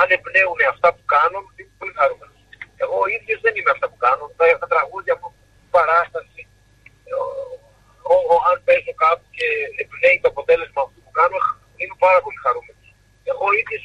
Αν 0.00 0.06
εμπνέουν 0.14 0.60
αυτά 0.72 0.88
που 0.94 1.04
κάνω, 1.14 1.38
είμαι 1.58 1.74
πολύ 1.80 1.94
χαρούμενος. 1.98 2.40
Εγώ 2.82 2.96
ο 3.04 3.08
ίδιος 3.16 3.38
δεν 3.44 3.54
είμαι 3.56 3.72
αυτά 3.74 3.86
που 3.90 3.98
κάνω. 4.06 4.24
Τα, 4.38 4.44
τα 4.62 4.68
τραγούδια 4.72 5.12
από 5.18 5.26
παράσταση, 5.76 6.42
ο, 8.12 8.16
ο, 8.32 8.34
αν 8.48 8.56
παίζω 8.66 8.92
κάπου 9.04 9.26
και 9.36 9.46
εμπνέει 9.80 10.16
το 10.22 10.28
αποτέλεσμα 10.32 10.80
αυτού 10.86 10.98
που 11.04 11.12
κάνω, 11.20 11.38
είμαι 11.80 11.96
πάρα 12.06 12.18
πολύ 12.24 12.38
χαρούμενος. 12.44 12.86
Εγώ 13.30 13.44
ο 13.50 13.54
ίδιος 13.60 13.84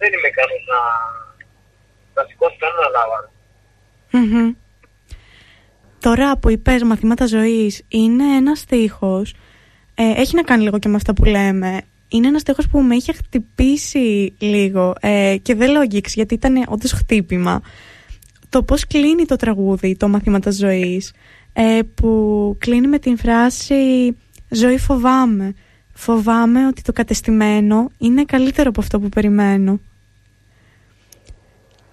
δεν 0.00 0.10
είμαι 0.14 0.28
ικανός 0.32 0.62
να, 0.72 0.80
να 2.16 2.22
σηκώσει 2.28 2.56
κανένα 2.62 2.86
λάβαρο. 2.96 3.30
Τώρα 6.06 6.28
που 6.38 6.48
είπες 6.54 6.82
μαθήματα 6.82 7.26
ζωής 7.36 7.72
είναι 7.88 8.26
ένας 8.40 8.58
στίχος 8.58 9.26
ε, 9.94 10.20
έχει 10.20 10.34
να 10.36 10.42
κάνει 10.42 10.62
λίγο 10.62 10.78
και 10.78 10.88
με 10.88 10.96
αυτά 10.96 11.12
που 11.14 11.24
λέμε 11.24 11.82
είναι 12.10 12.26
ένας 12.26 12.40
στίχος 12.40 12.68
που 12.68 12.80
με 12.80 12.94
είχε 12.94 13.12
χτυπήσει 13.12 14.34
λίγο 14.38 14.94
ε, 15.00 15.36
και 15.42 15.54
δεν 15.54 15.70
λέω 15.70 15.86
γκίξ 15.86 16.14
γιατί 16.14 16.34
ήταν 16.34 16.64
όντως 16.68 16.92
χτύπημα 16.92 17.62
το 18.48 18.62
πώς 18.62 18.86
κλείνει 18.86 19.24
το 19.24 19.36
τραγούδι 19.36 19.96
το 19.96 20.08
μαθήματα 20.08 20.50
ζωής 20.50 21.12
ε, 21.52 21.78
που 21.94 22.56
κλείνει 22.58 22.86
με 22.86 22.98
την 22.98 23.18
φράση 23.18 24.16
«Ζωή 24.50 24.78
φοβάμαι». 24.78 25.54
Φοβάμαι 25.94 26.66
ότι 26.66 26.82
το 26.82 26.92
κατεστημένο 26.92 27.90
είναι 27.98 28.24
καλύτερο 28.24 28.68
από 28.68 28.80
αυτό 28.80 29.00
που 29.00 29.08
περιμένω. 29.08 29.80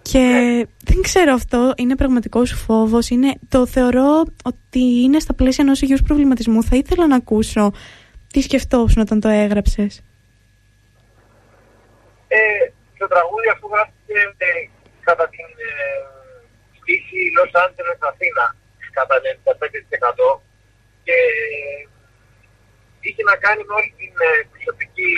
Και 0.02 0.68
δεν 0.84 1.02
ξέρω 1.02 1.34
αυτό, 1.34 1.74
είναι 1.78 1.96
πραγματικό 1.96 2.46
φόβος. 2.46 3.10
Είναι, 3.10 3.34
το 3.48 3.66
θεωρώ 3.66 4.24
ότι 4.44 4.80
είναι 4.80 5.20
στα 5.20 5.34
πλαίσια 5.34 5.64
ενός 5.64 5.82
υγιούς 5.82 6.02
προβληματισμού. 6.02 6.64
Θα 6.64 6.76
ήθελα 6.76 7.08
να 7.08 7.16
ακούσω 7.16 7.72
τι 8.34 8.42
σκεφτόσουν 8.42 9.02
όταν 9.02 9.20
το 9.20 9.28
έγραψες. 9.28 10.02
Ε, 12.28 12.40
το 13.00 13.08
τραγούδι 13.14 13.50
αυτό 13.56 13.66
γράφτηκε 13.74 14.20
ε, 14.38 14.50
κατά 15.08 15.26
την 15.34 15.50
ε, 15.70 15.74
στήση 16.78 17.20
Los 17.38 17.54
Angeles 17.64 18.02
Αθήνα 18.12 18.46
κατά 18.98 19.16
95% 20.36 20.40
και 21.06 21.18
είχε 23.06 23.24
να 23.30 23.36
κάνει 23.46 23.64
με 23.68 23.74
όλη 23.80 23.92
την 24.00 24.14
ε, 24.28 24.32
προσωπική 24.52 25.12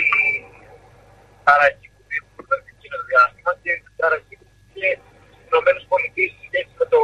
ταραχή 1.46 1.86
που 1.92 2.00
υπήρχε 2.04 2.42
το 2.50 2.56
εκείνο 2.72 2.96
διάστημα 3.10 3.52
και 3.62 3.72
την 3.84 3.94
ταραχή 4.00 4.34
που 4.40 4.48
είχε 4.66 4.88
στις 5.32 5.46
Ηνωμένες 5.50 5.84
Πολιτείες 5.92 6.30
σε 6.36 6.42
σχέση 6.48 6.72
με 6.80 6.86
το, 6.92 7.00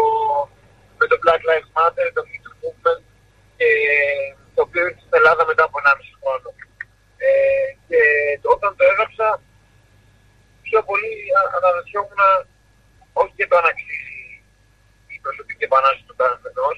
με 0.98 1.04
το 1.10 1.16
Black 1.22 1.42
Lives 1.48 1.70
Matter, 1.76 2.06
το 2.16 2.22
Me 2.28 2.36
Too 2.44 2.54
Movement 2.62 3.02
και 3.58 3.68
το 4.54 4.60
οποίο 4.66 4.82
ήρθε 4.88 5.02
στην 5.04 5.18
Ελλάδα 5.20 5.42
μετά 5.50 5.62
από 5.68 5.76
1,5 5.82 5.90
χρόνο. 6.20 6.48
Ε, 7.26 7.28
και 7.88 8.00
όταν 8.54 8.70
το 8.78 8.82
έγραψα, 8.90 9.26
πιο 9.38 9.55
πολύ 10.88 11.12
αναρωτιόμουν 11.56 12.20
όχι 13.20 13.34
για 13.40 13.48
το 13.50 13.56
αν 13.60 13.66
αξίζει 13.72 14.18
η 15.14 15.16
προσωπική 15.24 15.64
επανάσταση 15.68 16.06
του 16.08 16.16
καθενό 16.20 16.70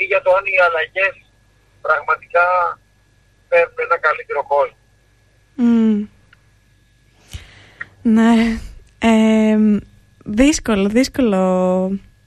ή 0.00 0.02
για 0.10 0.20
το 0.24 0.30
αν 0.36 0.44
οι 0.52 0.56
αλλαγές 0.66 1.14
πραγματικά 1.86 2.46
φέρνουν 3.48 3.78
ένα 3.86 3.98
καλύτερο 4.06 4.42
κόσμο. 4.54 4.76
Ναι. 8.02 8.34
Ε, 8.98 9.56
δύσκολο, 10.24 10.88
δύσκολο 10.88 11.40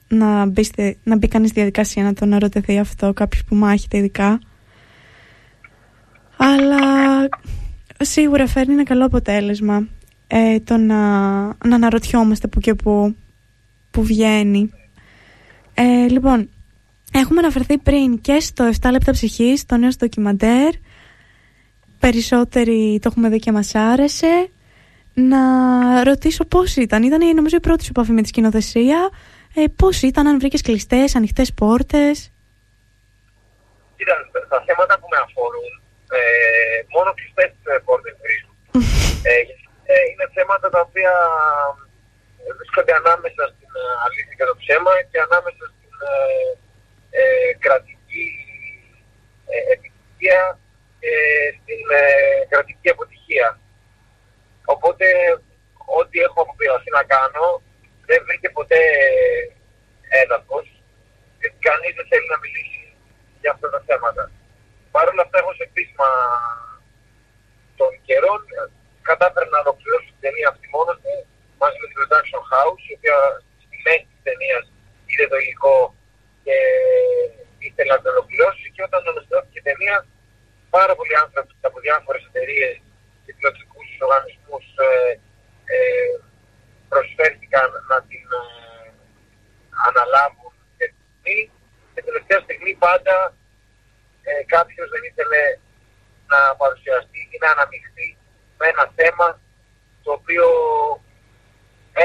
να 0.08 0.46
μπει, 0.46 0.70
να 1.02 1.16
μπει 1.16 1.28
κανείς 1.28 1.50
στη 1.50 1.58
διαδικασία 1.58 2.02
να 2.02 2.14
τον 2.14 2.32
ερωτηθεί 2.32 2.78
αυτό 2.78 3.12
κάποιος 3.12 3.44
που 3.44 3.54
μάχεται 3.54 3.96
ειδικά. 3.96 4.40
Αλλά 6.36 6.78
σίγουρα 8.00 8.46
φέρνει 8.46 8.72
ένα 8.72 8.84
καλό 8.84 9.04
αποτέλεσμα 9.04 9.88
ε, 10.34 10.60
το 10.60 10.76
να, 10.76 11.40
να 11.46 11.74
αναρωτιόμαστε 11.74 12.48
που 12.48 12.60
και 12.60 12.74
που, 12.74 13.16
που 13.90 14.02
βγαίνει. 14.02 14.72
Ε, 15.74 16.08
λοιπόν, 16.08 16.50
έχουμε 17.12 17.40
αναφερθεί 17.40 17.78
πριν 17.78 18.20
και 18.20 18.40
στο 18.40 18.70
7 18.80 18.90
λεπτά 18.90 19.12
ψυχής, 19.12 19.66
το 19.66 19.76
νέο 19.76 19.90
ντοκιμαντέρ. 19.98 20.72
Περισσότεροι 21.98 22.98
το 23.02 23.08
έχουμε 23.10 23.28
δει 23.28 23.38
και 23.38 23.52
μας 23.52 23.74
άρεσε. 23.74 24.48
Να 25.14 26.04
ρωτήσω 26.04 26.44
πώς 26.44 26.76
ήταν. 26.76 27.02
Ήταν 27.02 27.34
νομίζω 27.34 27.56
η 27.56 27.60
πρώτη 27.60 27.84
σου 27.84 27.90
επαφή 27.90 28.12
με 28.12 28.22
τη 28.22 28.28
σκηνοθεσία. 28.28 29.10
Ε, 29.54 29.64
πώς 29.76 30.02
ήταν, 30.02 30.26
αν 30.26 30.38
βρήκες 30.38 30.60
κλειστές, 30.60 31.14
ανοιχτές 31.16 31.52
πόρτες; 31.52 32.32
Κοίτα, 33.96 34.14
τα 34.48 34.62
θέματα 34.66 34.98
που 34.98 35.06
με 35.10 35.16
αφορούν, 35.24 35.72
ε, 36.16 36.20
μόνο 36.94 37.14
κλειστές 37.14 37.50
πόρτες 37.84 38.14
βρίσκουν. 38.22 38.54
ε, 39.30 39.61
ε, 39.92 40.02
είναι 40.10 40.26
θέματα 40.36 40.66
τα 40.74 40.80
οποία 40.86 41.12
βρίσκονται 42.58 42.94
ανάμεσα 43.00 43.42
στην 43.52 43.70
ε, 43.80 43.84
αλήθεια 44.06 44.34
και 44.38 44.48
το 44.50 44.56
ψέμα 44.60 44.92
και 45.10 45.18
ανάμεσα 45.26 45.64
στην 45.74 45.94
ε, 46.10 46.14
ε 47.20 47.24
κρατική 47.64 48.26
ε, 49.52 49.58
επιτυχία 49.74 50.40
και 51.00 51.14
στην 51.58 51.82
κρατική 52.50 52.88
αποτυχία. 52.94 53.48
Οπότε 54.74 55.06
ό,τι 56.00 56.16
έχω 56.26 56.38
αποφασίσει 56.42 56.90
να 56.98 57.04
κάνω 57.14 57.46
δεν 58.08 58.20
βρήκε 58.26 58.48
ποτέ 58.58 58.82
έδαφος 60.22 60.66
γιατί 61.40 61.58
κανείς 61.68 61.94
δεν 61.98 62.06
θέλει 62.10 62.28
να 62.34 62.38
μιλήσει 62.42 62.82
για 63.40 63.50
αυτά 63.54 63.66
τα 63.74 63.80
θέματα. 63.86 64.24
Παρ' 64.94 65.08
όλα 65.12 65.22
αυτά 65.26 65.38
έχω 65.38 65.52
σε 65.60 65.66
πείσμα 65.74 66.10
των 67.78 67.90
καιρών 68.06 68.40
κατάφερε 69.10 69.46
να 69.54 69.58
ολοκληρώσει 69.64 70.08
την 70.14 70.22
ταινία 70.26 70.48
αυτή 70.52 70.66
μόνος 70.76 70.96
του 71.02 71.14
μαζί 71.62 71.78
με 71.82 71.86
την 71.88 71.96
Production 71.98 72.42
House, 72.52 72.82
η 72.90 72.94
οποία 72.98 73.18
στη 73.64 73.76
μέση 73.84 74.06
τη 74.12 74.20
ταινία 74.28 74.58
είδε 75.08 75.26
το 75.32 75.36
υλικό 75.42 75.78
και 76.44 76.56
ήθελε 77.66 77.90
να 77.94 78.00
την 78.00 78.10
ολοκληρώσει. 78.14 78.66
Και 78.74 78.82
όταν 78.88 79.00
ολοκληρώθηκε 79.12 79.58
η 79.62 79.66
ταινία, 79.68 79.96
πάρα 80.76 80.92
πολλοί 80.98 81.14
άνθρωποι 81.24 81.54
από 81.68 81.78
διάφορες 81.86 82.22
εταιρείες 82.28 82.74
και 83.24 83.32
τηλεοπτικού 83.34 83.80
οργανισμούς 84.04 84.66
ε, 84.86 84.90
ε, 85.74 86.12
προσφέρθηκαν 86.90 87.68
να 87.90 87.98
την 88.08 88.26
ε, 88.40 88.44
αναλάβουν 89.88 90.54
και 90.76 90.86
και 91.94 92.02
τελευταία 92.08 92.40
στιγμή 92.46 92.72
πάντα 92.86 93.16
ε, 94.28 94.32
κάποιος 94.54 94.88
δεν 94.94 95.02
ήθελε 95.10 95.42
να 96.32 96.38
παρουσιαστεί 96.60 97.20
ή 97.34 97.36
να 97.44 97.48
αναμειχθεί 97.54 98.08
με 98.62 98.68
ένα 98.74 98.86
θέμα 98.98 99.28
το 100.04 100.10
οποίο 100.18 100.46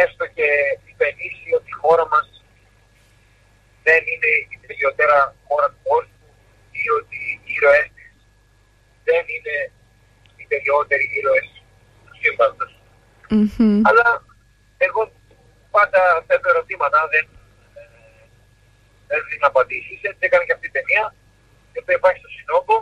έστω 0.02 0.26
και 0.38 0.48
υπενήσει 0.94 1.48
ότι 1.58 1.70
η 1.76 1.80
χώρα 1.82 2.06
μας 2.14 2.28
δεν 3.88 4.02
είναι 4.12 4.32
η 4.54 4.58
τελειότερα 4.68 5.18
χώρα 5.48 5.68
του 5.74 5.82
κόσμου 5.90 6.28
ή 6.82 6.84
ότι 7.00 7.20
οι 7.46 7.52
ήρωές 7.58 7.88
της 7.96 8.12
δεν 9.08 9.24
είναι 9.34 9.56
οι 10.40 10.46
τελειότεροι 10.52 11.06
ήρωες 11.20 11.50
του 12.06 12.14
σύμπαντος. 12.22 12.72
Αλλά 13.90 14.08
εγώ 14.86 15.02
πάντα 15.76 16.02
θέτω 16.28 16.48
ερωτήματα, 16.54 17.00
δεν, 17.14 17.26
δεν 19.10 19.20
δίνω 19.28 19.48
απαντήσεις. 19.52 20.00
Έτσι 20.10 20.24
έκανε 20.28 20.44
και 20.46 20.56
αυτή 20.58 20.68
η 20.72 20.76
ταινία, 20.78 21.06
η 21.76 21.78
οποία 21.82 21.96
υπάρχει 22.00 22.20
στο 22.24 22.32
συνόμπο. 22.38 22.76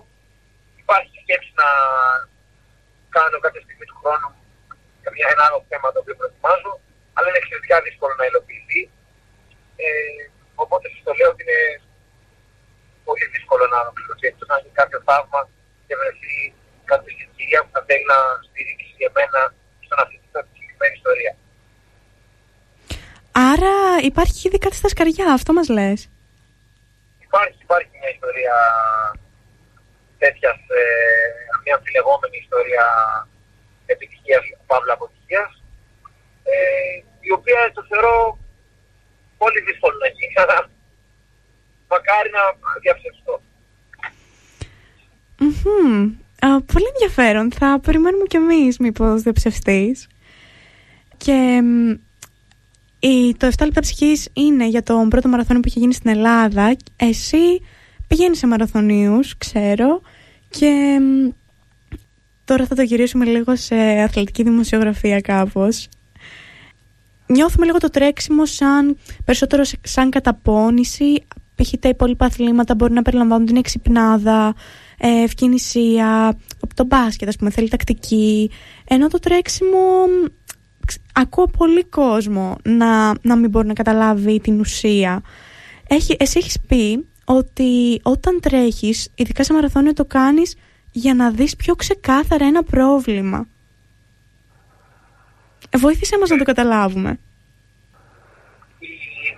Υπάρχει 0.83 1.15
σκέψη 1.23 1.51
να 1.61 1.69
κάνω 3.15 3.38
κάποια 3.45 3.62
στιγμή 3.65 3.86
του 3.89 3.97
χρόνου 4.01 4.30
για 5.01 5.12
μια, 5.15 5.28
ένα 5.34 5.43
άλλο 5.47 5.60
θέμα 5.71 5.88
το 5.93 5.99
οποίο 6.01 6.15
προετοιμάζω, 6.19 6.71
αλλά 7.15 7.28
είναι 7.30 7.41
εξαιρετικά 7.43 7.78
δύσκολο 7.88 8.13
να 8.19 8.25
υλοποιηθεί. 8.30 8.82
Ε, 9.84 10.21
οπότε 10.63 10.86
σας 10.93 11.01
το 11.08 11.13
λέω 11.19 11.30
ότι 11.34 11.41
είναι 11.45 11.62
πολύ 13.08 13.25
δύσκολο 13.36 13.63
να 13.71 13.78
ολοκληρωθεί. 13.84 14.25
Εκτός 14.32 14.47
να 14.51 14.58
γίνει 14.62 14.75
κάποιο 14.82 14.99
θαύμα 15.08 15.41
και 15.86 15.95
βρεθεί 16.01 16.36
κάποια 16.91 17.12
κυρία 17.36 17.60
που 17.63 17.71
θα 17.75 17.82
θέλει 17.88 18.06
να 18.13 18.19
στηρίξει 18.47 18.93
για 19.01 19.12
μένα 19.17 19.39
στον 19.86 19.97
αυτή 20.04 20.15
τη 20.21 20.28
συγκεκριμένη 20.56 20.95
ιστορία. 20.99 21.34
Άρα 23.51 23.75
υπάρχει 24.12 24.38
ήδη 24.47 24.58
κάτι 24.65 24.78
στα 24.82 24.89
σκαριά, 24.93 25.28
αυτό 25.38 25.51
μας 25.58 25.67
λες; 25.78 25.99
Υπάρχει, 27.28 27.60
υπάρχει 27.67 27.91
μια 27.99 28.12
ιστορία 28.15 28.56
τέτοιας, 30.23 30.60
ε, 30.82 30.84
μια 31.65 31.75
αμφιλεγόμενη 31.78 32.38
ιστορία 32.45 32.86
επιτυχίας, 33.93 34.43
παύλα 34.69 34.93
αποτυχίας, 34.97 35.51
ε, 36.51 36.58
η 37.28 37.32
οποία 37.38 37.60
το 37.75 37.82
θεωρώ 37.89 38.15
πολύ 39.41 39.60
δύσκολο 39.67 39.95
να 40.04 40.10
γίνει, 40.15 40.36
αλλά 40.43 40.58
μακάρι 41.91 42.30
να 42.38 42.43
διαψευστώ. 42.84 43.36
πολύ 46.73 46.88
ενδιαφέρον. 46.93 47.51
Θα 47.51 47.80
περιμένουμε 47.86 48.25
κι 48.25 48.36
εμείς 48.36 48.78
μήπως 48.78 49.21
διαψευστείς. 49.21 50.08
Και 51.17 51.62
η, 52.99 53.36
το 53.38 53.47
7 53.47 53.65
λεπτά 53.65 53.82
ψυχής 53.82 54.30
είναι 54.34 54.67
για 54.67 54.84
τον 54.84 55.10
πρώτο 55.10 55.28
μαραθώνιο 55.28 55.62
που 55.62 55.67
είχε 55.67 55.80
γίνει 55.80 55.93
στην 55.93 56.10
Ελλάδα. 56.10 56.75
Εσύ 56.95 57.62
πηγαίνεις 58.08 58.38
σε 58.38 58.47
μαραθωνίους, 58.47 59.38
ξέρω, 59.38 60.01
και 60.49 60.99
τώρα 62.45 62.65
θα 62.65 62.75
το 62.75 62.81
γυρίσουμε 62.81 63.25
λίγο 63.25 63.55
σε 63.55 63.75
αθλητική 63.75 64.43
δημοσιογραφία 64.43 65.21
κάπως. 65.21 65.88
Νιώθουμε 67.27 67.65
λίγο 67.65 67.77
το 67.77 67.89
τρέξιμο 67.89 68.45
σαν 68.45 68.97
περισσότερο 69.25 69.63
σαν 69.81 70.10
καταπώνηση. 70.10 71.23
Π.χ. 71.55 71.71
τα 71.79 71.89
υπόλοιπα 71.89 72.25
αθλήματα 72.25 72.75
μπορεί 72.75 72.93
να 72.93 73.01
περιλαμβάνουν 73.01 73.45
την 73.45 73.55
εξυπνάδα, 73.55 74.55
ε, 74.97 75.23
ευκαινησία, 75.23 76.38
από 76.62 76.75
το 76.75 76.86
μπάσκετ 76.86 77.27
ας 77.27 77.36
πούμε 77.36 77.49
θέλει 77.49 77.69
τακτική. 77.69 78.51
Ενώ 78.88 79.08
το 79.08 79.19
τρέξιμο 79.19 79.79
ακούω 81.13 81.45
πολύ 81.45 81.84
κόσμο 81.84 82.55
να, 82.63 83.13
να 83.21 83.36
μην 83.36 83.49
μπορεί 83.49 83.67
να 83.67 83.73
καταλάβει 83.73 84.39
την 84.39 84.60
ουσία. 84.60 85.21
Έχει, 85.88 86.15
εσύ 86.19 86.38
έχεις 86.38 86.58
πει 86.67 87.05
ότι 87.25 87.99
όταν 88.03 88.39
τρέχεις, 88.41 89.10
ειδικά 89.15 89.43
σε 89.43 89.53
μαραθώνιο 89.53 89.93
το 89.93 90.05
κάνεις 90.05 90.55
για 91.03 91.13
να 91.19 91.25
δεις 91.38 91.55
πιο 91.55 91.73
ξεκάθαρα 91.75 92.45
ένα 92.51 92.63
πρόβλημα. 92.63 93.39
Ε, 95.69 95.77
βοήθησέ 95.86 96.15
μας 96.19 96.29
να 96.29 96.38
το 96.41 96.45
καταλάβουμε. 96.51 97.12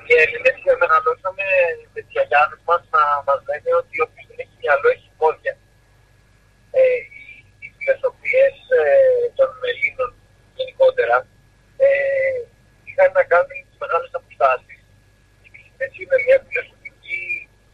Οι 0.09 0.15
Έλληνες 0.23 0.57
μεγαλώσαμε 0.81 1.45
με 1.93 1.99
τις 2.03 2.11
γιαγιάδες 2.15 2.61
μας 2.67 2.81
να 2.95 3.03
μας 3.27 3.39
λένε 3.49 3.69
ότι 3.81 3.95
όποιος 4.05 4.25
δεν 4.29 4.37
έχει 4.43 4.55
μυαλό 4.61 4.87
έχει 4.95 5.09
πόδια. 5.21 5.53
Ε, 6.77 6.99
οι, 7.15 7.23
οι 7.61 7.67
φιλοσοφίες 7.75 8.55
ε, 8.79 8.83
των 9.37 9.49
Ελλήνων 9.71 10.11
γενικότερα 10.57 11.17
ε, 11.85 11.89
είχαν 12.87 13.09
να 13.19 13.23
κάνουν 13.31 13.57
τις 13.67 13.77
μεγάλες 13.81 14.11
αποστάσεις 14.19 14.79
και 15.77 16.05
με 16.11 16.17
μια 16.25 16.37
φιλοσοφική 16.45 17.21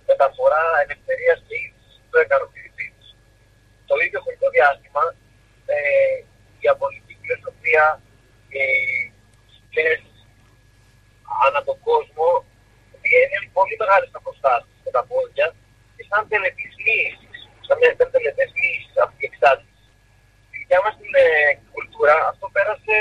μεταφορά 0.10 0.64
ελευθερία 0.84 1.36
και 1.48 1.56
είδηση 1.64 2.00
του 2.10 2.20
ικανοποιητή 2.26 2.88
Το 3.90 3.96
ίδιο 4.04 4.18
έχουν 4.22 4.36
διάστημα 4.58 5.06
ε, 5.74 5.78
η 6.58 6.62
ιαπωνική 6.68 7.14
φιλοσοφία 7.22 7.86
και 8.52 8.64
οι 9.88 10.14
ανά 11.46 11.62
τον 11.70 11.78
κόσμο 11.90 12.28
διένυαν 13.04 13.46
πολύ 13.58 13.76
μεγάλες 13.82 14.12
αποστάσεις 14.20 14.78
με 14.86 14.92
τα 14.96 15.04
πόδια 15.10 15.48
και 15.96 16.04
σαν 16.10 16.22
τελετής 16.32 16.74
λύσης, 16.86 17.38
σαν 17.66 17.76
μια 17.80 17.92
τελετές 18.14 18.50
λύσης 18.62 18.96
αυτή 19.06 19.22
η 19.26 19.30
εξάρτηση. 19.32 19.84
Στη 20.48 20.56
δικιά 20.62 20.80
μας 20.84 20.94
την 21.00 21.14
ε, 21.24 21.26
κουλτούρα 21.74 22.16
αυτό 22.32 22.46
πέρασε 22.56 22.98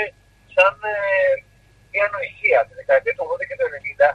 σαν 0.55 0.73
ε, 0.93 0.95
μια 1.93 2.05
νοησία. 2.13 2.59
Τη 2.67 2.73
δεκαετία 2.79 3.13
του 3.15 3.23
80 3.31 3.47
και 3.49 3.57
του 3.59 3.67
90 3.75 4.09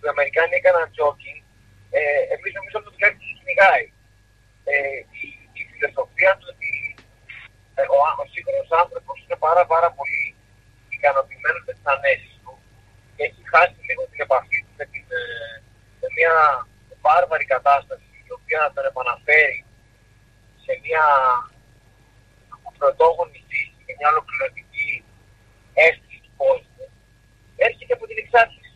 οι 0.00 0.08
Αμερικάνοι 0.14 0.54
έκαναν 0.60 0.86
jogging, 0.96 1.40
ε, 1.98 2.00
εμείς 2.34 2.52
νομίζω 2.58 2.76
ότι 2.80 3.02
κάτι 3.04 3.16
τους 3.20 3.32
κυνηγάει. 3.38 3.84
Ε, 4.72 4.98
η, 5.20 5.26
η 5.60 5.62
φιλοσοφία 5.70 6.32
του 6.38 6.46
ότι 6.52 6.70
ε, 7.78 7.82
ο, 7.94 7.98
ο 8.22 8.24
σύγχρονος 8.32 8.70
άνθρωπος 8.82 9.16
είναι 9.22 9.38
πάρα 9.46 9.62
πάρα 9.72 9.88
πολύ 9.96 10.22
ικανοποιημένος 11.36 11.62
με 11.66 11.72
τις 11.76 11.86
ανέσεις 11.94 12.34
του 12.42 12.52
και 13.14 13.22
έχει 13.28 13.42
χάσει 13.52 13.78
λίγο 13.88 14.02
την 14.10 14.20
επαφή 14.26 14.58
του 14.64 14.72
με, 14.78 14.84
την, 14.92 15.04
ε, 15.20 15.22
με 16.00 16.08
μια 16.16 16.34
βάρβαρη 17.04 17.46
κατάσταση 17.54 18.08
η 18.28 18.30
οποία 18.38 18.58
να 18.64 18.70
τον 18.74 18.84
επαναφέρει 18.90 19.60
σε 20.64 20.72
μια 20.84 21.04
πρωτόγονη 22.78 23.40
φύση 23.48 23.80
και 23.86 23.94
μια 23.98 24.08
ολοκληρωτική 24.12 24.88
αίσθηση 25.82 26.18
του 26.24 26.32
κόσμου 26.42 26.86
έρχεται 27.66 27.92
από 27.96 28.04
την 28.10 28.18
εξάρτηση. 28.22 28.72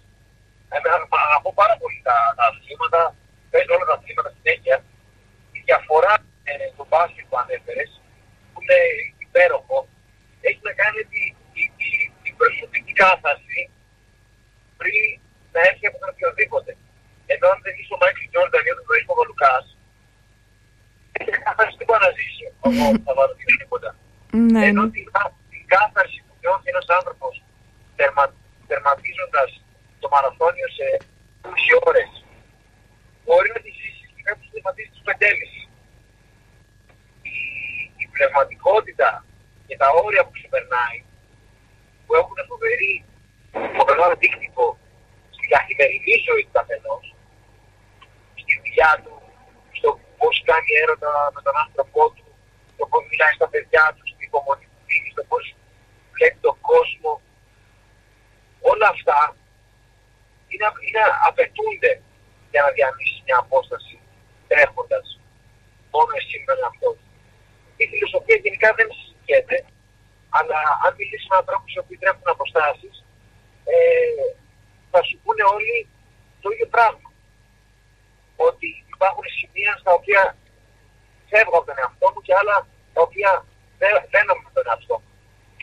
Αγαπώ 1.29 1.51
πάρα 1.63 1.77
πολύ 1.81 2.01
τα, 2.09 2.17
τα 2.37 2.45
αθλήματα, 2.51 3.01
παίζω 3.51 3.73
όλα 3.77 3.87
τα 3.91 3.97
αθλήματα 3.99 4.31
συνέχεια. 4.37 4.77
Η 5.57 5.61
διαφορά 5.69 6.15
ε, 6.49 6.53
του 6.77 6.87
μπάσκετ 6.89 7.25
που 7.29 7.39
ανέφερες, 7.43 7.91
που 8.51 8.59
είναι 8.63 8.79
υπέροχο, 9.27 9.79
έχει 10.49 10.61
να 10.69 10.73
κάνει 10.81 11.01
τη, 11.13 11.23
τη, 11.23 11.23
τη, 11.23 11.31
την 11.31 11.32
προσωπική 12.93 13.01
κάθαρση 13.01 13.61
πριν 14.81 15.21
να 15.55 15.61
έρθει 15.69 15.87
από 15.91 15.99
τον 16.01 16.09
οποιοδήποτε. 16.15 16.71
Ενώ 17.33 17.47
αν 17.53 17.59
δεν 17.65 17.75
είσαι 17.79 17.93
ο 17.97 17.99
Μάικλ 18.03 18.25
Τζόρνταν 18.31 18.63
ή 18.69 18.71
ο 18.75 18.77
Ζωής 18.89 19.05
Παπαλουκάς, 19.09 19.65
δεν 21.13 21.23
έχει 21.29 21.43
κάθαρση 21.47 21.77
τίποτα 21.79 22.01
να 22.07 22.11
ζήσει. 22.17 22.45
Εγώ 22.67 22.85
θα 23.07 23.13
βάλω 23.19 23.35
τίποτα. 23.63 23.91
Ναι, 24.53 24.63
Ενώ 24.71 24.83
ναι. 24.85 24.91
την, 24.95 25.07
την 25.53 25.63
κάθαρση 25.75 26.19
που 26.27 26.35
νιώθει 26.41 26.69
ένας 26.75 26.89
άνθρωπος 26.99 27.35
τερμα, 27.99 28.25
τερματίζοντας 28.71 29.51
το 30.03 30.07
μαραθώνιο 30.13 30.69
σε 30.79 30.87
20 31.43 31.49
ώρες 31.89 32.11
μπορεί 33.25 33.49
να 33.55 33.61
τη 33.65 33.71
ζήσει 33.79 34.05
και 34.15 34.23
κάποιος 34.29 34.49
τερματίζει 34.53 34.91
τους 34.95 35.05
πεντέλης. 35.09 35.53
Η, 37.33 37.37
η 38.03 38.05
πνευματικότητα 38.15 39.11
και 39.67 39.77
τα 39.83 39.89
όρια 40.05 40.23
που 40.25 40.35
ξεπερνάει 40.37 40.99
που 40.99 41.03
έχουν 41.03 41.12
φοβερή 42.63 42.95
φοβερό 43.77 44.03
αντίκτυπο 44.15 44.65
στην 45.37 45.49
καθημερινή 45.55 46.15
ζωή 46.29 46.43
του 46.45 46.55
καθενός 46.59 47.05
στη 48.41 48.53
δουλειά 48.63 48.93
του, 49.03 49.15
στο 49.79 49.89
πώς 50.19 50.35
κάνει 50.51 50.71
έρωτα 50.83 51.13
με 51.35 51.41
τον 51.47 51.55
άνθρωπό 51.65 52.03
του, 52.15 52.27
στο 52.75 52.85
πώς 52.91 53.03
μιλάει 53.11 53.35
στα 53.39 53.49
παιδιά 53.53 53.85
του, 53.95 54.05
στην 54.11 54.23
υπομονή 54.29 54.67
που 54.73 54.81
δίνει, 54.89 55.09
στο 55.15 55.23
πώς 55.31 55.45
βλέπει 56.15 56.39
τον 56.47 56.57
κόσμο. 56.71 57.13
Όλα 58.71 58.89
αυτά 58.95 59.19
είναι, 60.51 60.67
είναι, 60.87 61.03
απαιτούνται 61.29 61.93
για 62.53 62.61
να 62.65 62.71
διανύσεις 62.77 63.21
μια 63.27 63.39
απόσταση 63.45 63.95
τρέχοντας 64.51 65.07
μόνο 65.95 66.13
εσύ 66.21 66.35
με 66.41 66.47
τον 66.51 66.59
εαυτό 66.63 66.89
σου. 66.99 67.09
Η 67.83 67.85
φιλοσοφία 67.91 68.39
γενικά 68.45 68.69
δεν 68.79 68.87
συζητιέται, 68.97 69.57
αλλά 70.39 70.59
αν 70.85 70.93
μιλήσεις 70.99 71.29
με 71.31 71.37
ανθρώπους 71.41 71.71
οι 71.75 71.79
οποίοι 71.83 71.99
τρέχουν 72.03 72.27
αποστάσεις, 72.37 72.95
ε, 73.75 73.77
θα 74.93 75.01
σου 75.07 75.17
πούνε 75.23 75.43
όλοι 75.55 75.77
το 76.43 76.49
ίδιο 76.55 76.69
πράγμα. 76.77 77.09
Ότι 78.49 78.69
υπάρχουν 78.95 79.27
σημεία 79.39 79.73
στα 79.83 79.93
οποία 79.99 80.21
φεύγω 81.31 81.57
από 81.59 81.69
τον 81.71 81.79
εαυτό 81.83 82.07
μου 82.13 82.21
και 82.27 82.35
άλλα 82.41 82.57
τα 82.95 83.01
οποία 83.07 83.31
δεν- 83.81 84.05
μπαίνω 84.11 84.35
με 84.45 84.51
τον 84.57 84.65
εαυτό 84.71 84.95
μου. 85.03 85.11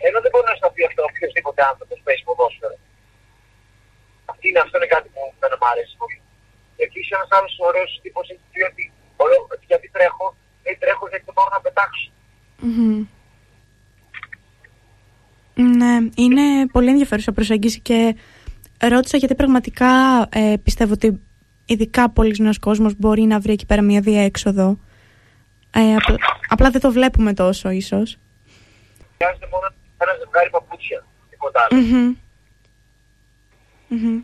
Ενώ 0.06 0.18
δεν 0.24 0.30
μπορεί 0.32 0.48
να 0.52 0.56
στα 0.60 0.70
πει 0.74 0.82
αυτό 0.90 1.02
οποιοδήποτε 1.10 1.62
άνθρωπος 1.72 1.96
που 1.98 2.06
παίζει 2.08 2.24
ποδόσφαιρο. 2.28 2.78
Αυτή 4.32 4.46
είναι, 4.50 4.62
αυτό 4.66 4.76
είναι 4.78 4.92
κάτι 4.96 5.08
που 5.14 5.22
δεν 5.42 5.50
μου 5.62 5.68
αρέσει 5.74 5.94
πολύ. 6.02 6.20
Επίσης, 6.86 7.12
ένας 7.18 7.32
άλλος 7.38 7.54
ωραίος 7.70 7.92
τύπος 8.04 8.26
έχει 8.34 8.46
πει 8.52 8.62
ότι 8.72 8.84
ωραίο, 9.24 9.42
ότι 9.54 9.66
γιατί 9.72 9.88
τρέχω, 9.96 10.26
δεν 10.64 10.76
τρέχω 10.82 11.04
γιατί 11.12 11.24
δεν 11.28 11.34
μπορώ 11.38 11.50
να 11.58 11.62
πετάξω. 11.66 12.10
Μμμ. 12.68 13.02
Ναι, 15.62 15.98
είναι 16.16 16.68
πολύ 16.72 16.90
ενδιαφέρουσα 16.90 17.32
προσέγγιση 17.32 17.80
και 17.80 18.16
ρώτησα 18.80 19.18
γιατί 19.18 19.36
πραγματικά 19.36 19.90
ε, 20.34 20.54
πιστεύω 20.64 20.94
ότι 20.94 21.20
ειδικά 21.66 22.10
πολλοί 22.10 22.36
νέος 22.40 22.60
κόσμος 22.60 22.94
μπορεί 22.98 23.22
να 23.22 23.40
βρει 23.40 23.52
εκεί 23.52 23.66
πέρα 23.66 23.82
μια 23.82 24.02
διέξοδο. 24.02 24.80
Ε, 25.72 25.96
απλά, 25.96 26.18
απλά 26.48 26.70
δεν 26.70 26.82
το 26.82 26.92
βλέπουμε 26.92 27.34
τόσο 27.34 27.70
ίσως. 27.70 28.18
Χρειάζεται 29.18 29.48
μόνο 29.54 29.66
ένα 30.04 30.14
ζευγάρι 30.20 30.50
παπούτσια. 30.50 31.00
Τίποτα 31.30 31.60
άλλο. 31.64 31.82
Μμμ. 31.82 32.16
Μμμ. 33.88 34.18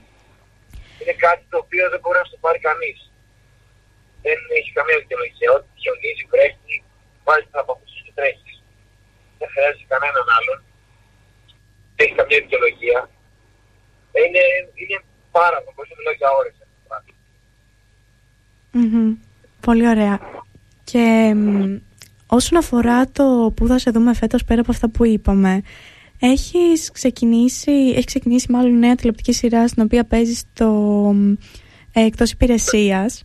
Είναι 1.00 1.16
κάτι 1.26 1.44
το 1.52 1.58
οποίο 1.64 1.84
δεν 1.94 2.00
μπορεί 2.02 2.18
να 2.22 2.28
στο 2.30 2.38
πάρει 2.46 2.60
κανείς. 2.70 3.00
Δεν 4.26 4.38
έχει 4.60 4.72
καμία 4.78 4.98
δικαιολογία. 5.04 5.50
Ό,τι 5.58 5.68
χιονίζει, 5.82 6.24
βρέχει, 6.34 6.76
βάζει 7.26 7.48
τα 7.56 7.62
παπούτσια 7.68 8.02
και 8.06 8.14
τρέχεις. 8.18 8.56
Δεν 9.40 9.48
χρειάζεται 9.54 9.88
κανέναν 9.94 10.28
άλλον. 10.38 10.60
Δεν 11.96 12.06
έχει 12.06 12.16
καμία 12.16 12.40
δικαιολογία. 12.44 13.10
Ε, 14.12 14.20
Είναι, 14.28 14.44
είναι 14.82 14.98
πάρα 15.32 15.58
πολύ. 15.62 15.74
Μπορεί 15.76 15.90
να 15.92 15.96
μιλάω 16.00 16.16
για 16.22 16.30
ώρε. 16.40 16.52
Μμμ. 18.72 19.14
Πολύ 19.60 19.88
ωραία. 19.88 20.20
Και 20.84 21.34
μ, 21.36 21.76
όσον 22.28 22.58
αφορά 22.58 23.12
το 23.12 23.54
που 23.56 23.68
θα 23.68 23.78
σε 23.78 23.92
δούμε 23.92 24.14
φέτος 24.14 24.44
πέρα 24.44 24.62
από 24.62 24.72
αυτά 24.72 24.90
που 24.90 25.06
είπαμε, 25.06 25.62
έχεις 26.20 26.92
ξεκινήσει, 26.92 27.72
έχει 27.72 28.06
ξεκινήσει 28.06 28.52
μάλλον 28.52 28.80
νέα 28.80 28.96
τηλεοπτική 28.96 29.34
σειρά 29.34 29.68
στην 29.68 29.84
οποία 29.84 30.06
παίζεις 30.06 30.44
το 30.54 30.70
μ, 31.14 31.32
ε, 31.94 32.06
εκτός 32.06 32.32
υπηρεσίας. 32.32 33.24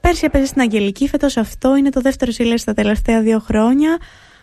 Πέρσι 0.00 0.24
έπαιζες 0.24 0.48
στην 0.48 0.60
Αγγελική, 0.60 1.08
φέτος 1.08 1.36
αυτό 1.36 1.76
είναι 1.76 1.90
το 1.90 2.00
δεύτερο 2.00 2.30
σύλλογο 2.30 2.56
στα 2.56 2.72
τελευταία 2.74 3.22
δύο 3.22 3.38
χρόνια. 3.38 3.98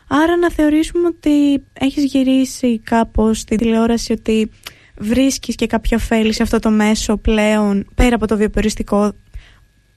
Άρα 0.07 0.37
να 0.37 0.51
θεωρήσουμε 0.51 1.07
ότι 1.07 1.63
έχεις 1.73 2.03
γυρίσει 2.03 2.79
κάπως 2.79 3.39
στην 3.39 3.57
τηλεόραση 3.57 4.11
ότι 4.11 4.51
βρίσκεις 4.97 5.55
και 5.55 5.67
κάποιο 5.67 5.97
ωφέλη 5.97 6.33
σε 6.33 6.43
αυτό 6.43 6.59
το 6.59 6.69
μέσο 6.69 7.17
πλέον, 7.17 7.87
πέρα 7.95 8.15
από 8.15 8.27
το 8.27 8.37
βιοπεριστικό, 8.37 9.13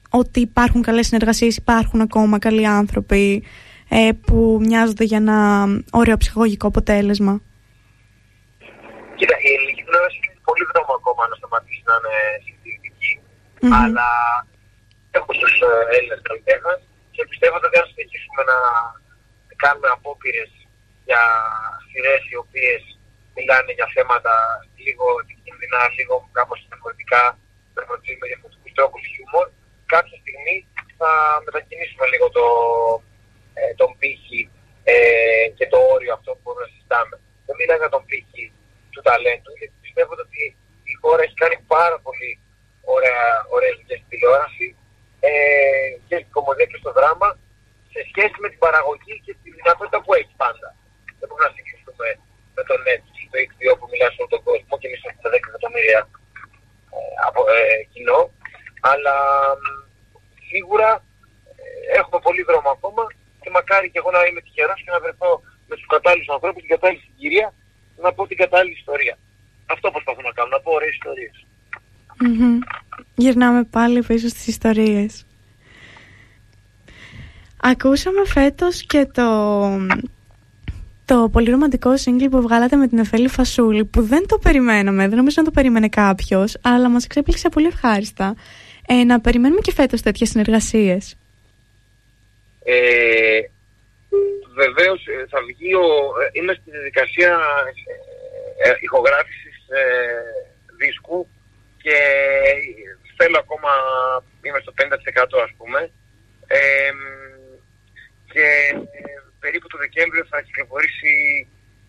ότι 0.09 0.39
υπάρχουν 0.39 0.81
καλές 0.81 1.07
συνεργασίες, 1.07 1.57
υπάρχουν 1.57 2.01
ακόμα 2.01 2.39
καλοί 2.39 2.67
άνθρωποι 2.67 3.43
ε, 3.89 4.09
που 4.25 4.59
μοιάζονται 4.65 5.03
για 5.03 5.17
ένα 5.17 5.67
ωραίο 5.91 6.17
ψυχολογικό 6.17 6.67
αποτέλεσμα. 6.67 7.41
Κοίτα, 9.15 9.35
η 9.47 9.49
ελληνική 9.55 9.81
τηλεόραση 9.85 10.17
έχει 10.29 10.41
πολύ 10.49 10.65
δρόμο 10.71 10.91
ακόμα 10.99 11.21
να 11.31 11.35
σταματήσει 11.39 11.81
να 11.89 11.95
είναι 11.97 12.15
συντηρητική. 12.45 13.11
Μμμ. 13.61 13.73
Αλλά 13.81 14.09
έχω 15.17 15.31
στους 15.37 15.53
Έλληνες 15.95 16.21
καλλιτέχνες 16.27 16.79
και 17.15 17.23
πιστεύω 17.29 17.55
ότι 17.67 17.77
αν 17.81 17.87
συνεχίσουμε 17.91 18.41
να 18.51 18.57
κάνουμε 19.63 19.89
απόπειρες 19.97 20.51
για 21.07 21.23
σειρές 21.89 22.21
οι 22.29 22.35
οποίες 22.43 22.81
μιλάνε 23.35 23.71
για 23.77 23.87
θέματα 23.95 24.33
λίγο 24.85 25.05
επικίνδυνα, 25.23 25.79
λίγο 25.97 26.15
κάπως 26.37 26.59
διαφορετικά, 26.69 27.23
με 27.73 27.81
διαφορετικούς 28.31 28.73
τρόπους 28.77 29.01
χιούμορ, 29.11 29.47
κάποια 29.93 30.17
στιγμή 30.23 30.55
θα 30.99 31.11
μετακινήσουμε 31.45 32.05
λίγο 32.13 32.27
το, 32.37 32.45
ε, 33.59 33.73
τον 33.79 33.91
πύχη 33.99 34.41
ε, 34.91 34.95
και 35.57 35.65
το 35.73 35.77
όριο 35.93 36.11
αυτό 36.17 36.29
που 36.33 36.41
μπορούμε 36.43 36.65
να 36.65 36.71
συζητάμε. 36.73 37.15
Δεν 37.45 37.55
μιλάω 37.59 37.79
για 37.83 37.93
τον 37.95 38.03
πύχη 38.09 38.43
του 38.93 39.01
ταλέντου, 39.07 39.51
γιατί 39.59 39.75
πιστεύω 39.85 40.13
ότι 40.27 40.43
η 40.91 40.93
χώρα 41.01 41.21
έχει 41.25 41.37
κάνει 41.43 41.57
πάρα 41.75 41.97
πολύ 42.05 42.31
ωραία, 42.95 43.27
ωραίες 43.55 43.75
δουλειές 43.79 43.99
στην 43.99 44.11
τηλεόραση 44.11 44.67
ε, 45.27 45.31
και 46.07 46.15
στην 46.21 46.31
κομμωδία 46.35 46.67
και 46.71 46.81
στο 46.83 46.91
δράμα 46.97 47.29
σε 47.93 47.99
σχέση 48.09 48.37
με 48.43 48.47
την 48.51 48.59
παραγωγή 48.65 49.15
και 49.25 49.33
τη 49.41 49.47
δυνατότητα 49.59 49.97
που 50.03 50.11
έχει 50.19 50.33
πάντα. 50.43 50.67
Δεν 51.19 51.25
μπορούμε 51.27 51.45
να 51.49 51.53
συγκριθούμε 51.57 52.07
με 52.55 52.61
το 52.69 52.75
Netflix, 52.87 53.23
το 53.31 53.37
HBO 53.49 53.71
που 53.79 53.87
μιλάει 53.91 54.11
σε 54.13 54.19
όλο 54.21 54.31
τον 54.35 54.43
κόσμο 54.47 54.73
και 54.79 54.87
εμείς 54.89 55.01
έχουμε 55.09 55.27
10 55.35 55.49
εκατομμύρια 55.51 56.01
ε, 56.95 56.99
από 57.27 57.39
ε, 57.55 57.59
κοινό. 57.93 58.21
Αλλά 58.91 59.15
μ, 59.61 59.65
σίγουρα 60.49 60.89
ε, 61.59 61.99
έχουμε 61.99 62.19
πολύ 62.27 62.41
δρόμο 62.49 62.69
ακόμα 62.77 63.03
και 63.41 63.49
μακάρι 63.57 63.87
και 63.91 63.99
εγώ 64.01 64.11
να 64.15 64.21
είμαι 64.27 64.41
τυχερός 64.45 64.79
και 64.83 64.91
να 64.95 64.99
βρεθώ 65.03 65.31
με 65.69 65.73
τους 65.77 65.87
κατάλληλους 65.95 66.29
ανθρώπους, 66.35 66.61
την 66.63 66.73
κατάλληλη 66.75 67.01
συγκυρία, 67.05 67.47
να 68.03 68.09
πω 68.15 68.21
την 68.31 68.37
κατάλληλη 68.43 68.75
ιστορία. 68.81 69.15
Αυτό 69.73 69.85
προσπαθώ 69.95 70.21
να 70.29 70.33
κάνω, 70.37 70.49
να 70.55 70.61
πω 70.63 70.71
ωραίες 70.77 70.93
ιστορίες. 70.99 71.35
Μμμ. 72.25 72.59
Γυρνάμε 73.15 73.63
πάλι 73.63 73.99
πίσω 74.03 74.27
στις 74.27 74.47
ιστορίες. 74.47 75.25
Ακούσαμε 77.61 78.25
φέτος 78.25 78.81
και 78.85 79.07
το, 79.13 79.27
το 81.05 81.29
πολύ 81.31 81.51
ρομαντικό 81.51 81.97
σύγκλι 81.97 82.29
που 82.29 82.41
βγάλατε 82.41 82.75
με 82.75 82.87
την 82.87 82.97
Εφέλη 82.97 83.27
Φασούλη 83.27 83.85
που 83.85 84.01
δεν 84.01 84.27
το 84.27 84.37
περιμέναμε, 84.37 85.07
δεν 85.07 85.17
νομίζω 85.17 85.35
να 85.37 85.43
το 85.43 85.51
περίμενε 85.51 85.89
κάποιος 85.89 86.57
αλλά 86.61 86.89
μας 86.89 87.05
εξέπληξε 87.05 87.49
πολύ 87.49 87.67
ευχάριστα 87.67 88.35
ε, 88.87 89.03
να 89.03 89.21
περιμένουμε 89.21 89.61
και 89.61 89.71
φέτος 89.71 90.01
τέτοιες 90.01 90.29
συνεργασίες. 90.29 91.15
Ε, 92.63 93.39
Βεβαίως 94.61 95.01
ε, 95.07 95.25
θα 95.31 95.39
βγει 95.47 95.73
ο, 95.73 95.87
ε, 96.21 96.25
είμαι 96.37 96.53
στη 96.53 96.69
διαδικασία 96.71 97.31
ε, 98.63 98.71
ηχογράφησης 98.79 99.57
δίσκου 100.79 101.27
και 101.83 101.97
θέλω 103.17 103.37
ακόμα, 103.39 103.71
είμαι 104.45 104.59
στο 104.61 104.73
50% 104.77 105.45
ας 105.47 105.53
πούμε 105.57 105.79
και 108.33 108.47
περίπου 109.39 109.67
το 109.67 109.77
Δεκέμβριο 109.77 110.23
θα 110.29 110.41
κυκλοφορήσει 110.41 111.11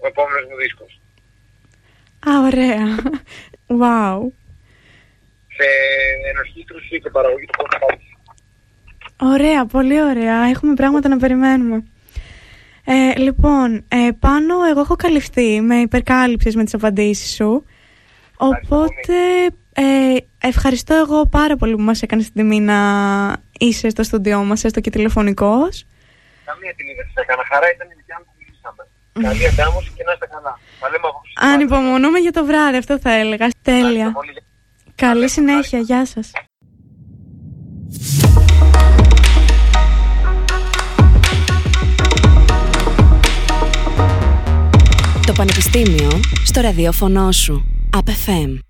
ο 0.02 0.06
επόμενος 0.06 0.44
μου 0.48 0.56
δίσκος. 0.62 0.92
Α, 2.28 2.32
ωραία. 2.48 2.84
Wow. 3.80 4.18
Σε 5.56 5.68
ενορχήστρωση 6.30 7.00
και 7.00 7.10
παραγωγή 7.10 7.46
του 7.46 7.58
podcast. 7.60 8.00
Ωραία, 9.22 9.66
πολύ 9.66 10.02
ωραία. 10.02 10.42
Έχουμε 10.42 10.74
πράγματα 10.74 11.08
να 11.08 11.16
περιμένουμε. 11.16 11.84
Ε, 12.84 13.18
λοιπόν, 13.18 13.84
ε, 13.88 14.08
πάνω 14.18 14.54
εγώ 14.70 14.80
έχω 14.80 14.96
καλυφθεί 14.96 15.60
με 15.60 15.76
υπερκάλυψες 15.76 16.54
με 16.54 16.64
τις 16.64 16.74
απαντήσεις 16.74 17.34
σου. 17.34 17.64
Οπότε 18.36 19.16
ε, 19.72 20.16
ευχαριστώ 20.38 20.94
εγώ 20.94 21.26
πάρα 21.26 21.56
πολύ 21.56 21.74
που 21.74 21.82
μας 21.82 22.02
έκανες 22.02 22.24
την 22.24 22.34
τιμή 22.34 22.60
να 22.60 22.76
είσαι 23.58 23.88
στο 23.88 24.02
στούντιό 24.02 24.44
μας, 24.44 24.64
έστω 24.64 24.80
και 24.80 24.90
τηλεφωνικός. 24.90 25.86
Καμία 26.50 26.72
τιμή 26.76 26.92
δεν 26.98 27.06
σας 27.08 27.16
έκανα. 27.22 27.42
Χαρά 27.50 27.66
ήταν 27.74 27.86
η 27.92 27.94
δικιά 28.00 28.16
μου 28.18 28.24
που 28.28 28.34
μιλήσαμε. 28.40 28.82
Καλή 29.26 29.44
εντάμωση 29.50 29.90
και 29.96 30.04
να 30.06 30.12
είστε 30.14 30.26
καλά. 30.34 30.52
Ανυπομονούμε 31.52 32.18
για 32.18 32.32
το 32.32 32.44
βράδυ, 32.44 32.76
αυτό 32.76 32.98
θα 32.98 33.12
έλεγα. 33.12 33.46
Τέλεια. 33.62 34.12
Καλή 34.94 35.28
συνέχεια. 35.28 35.78
Γεια 35.78 36.06
σας. 36.06 36.30
Το 45.26 45.32
Πανεπιστήμιο 45.32 46.20
στο 46.44 46.60
ραδιόφωνο 46.60 47.32
σου. 47.32 47.64
ΑΠΕΦΕΜ. 47.96 48.69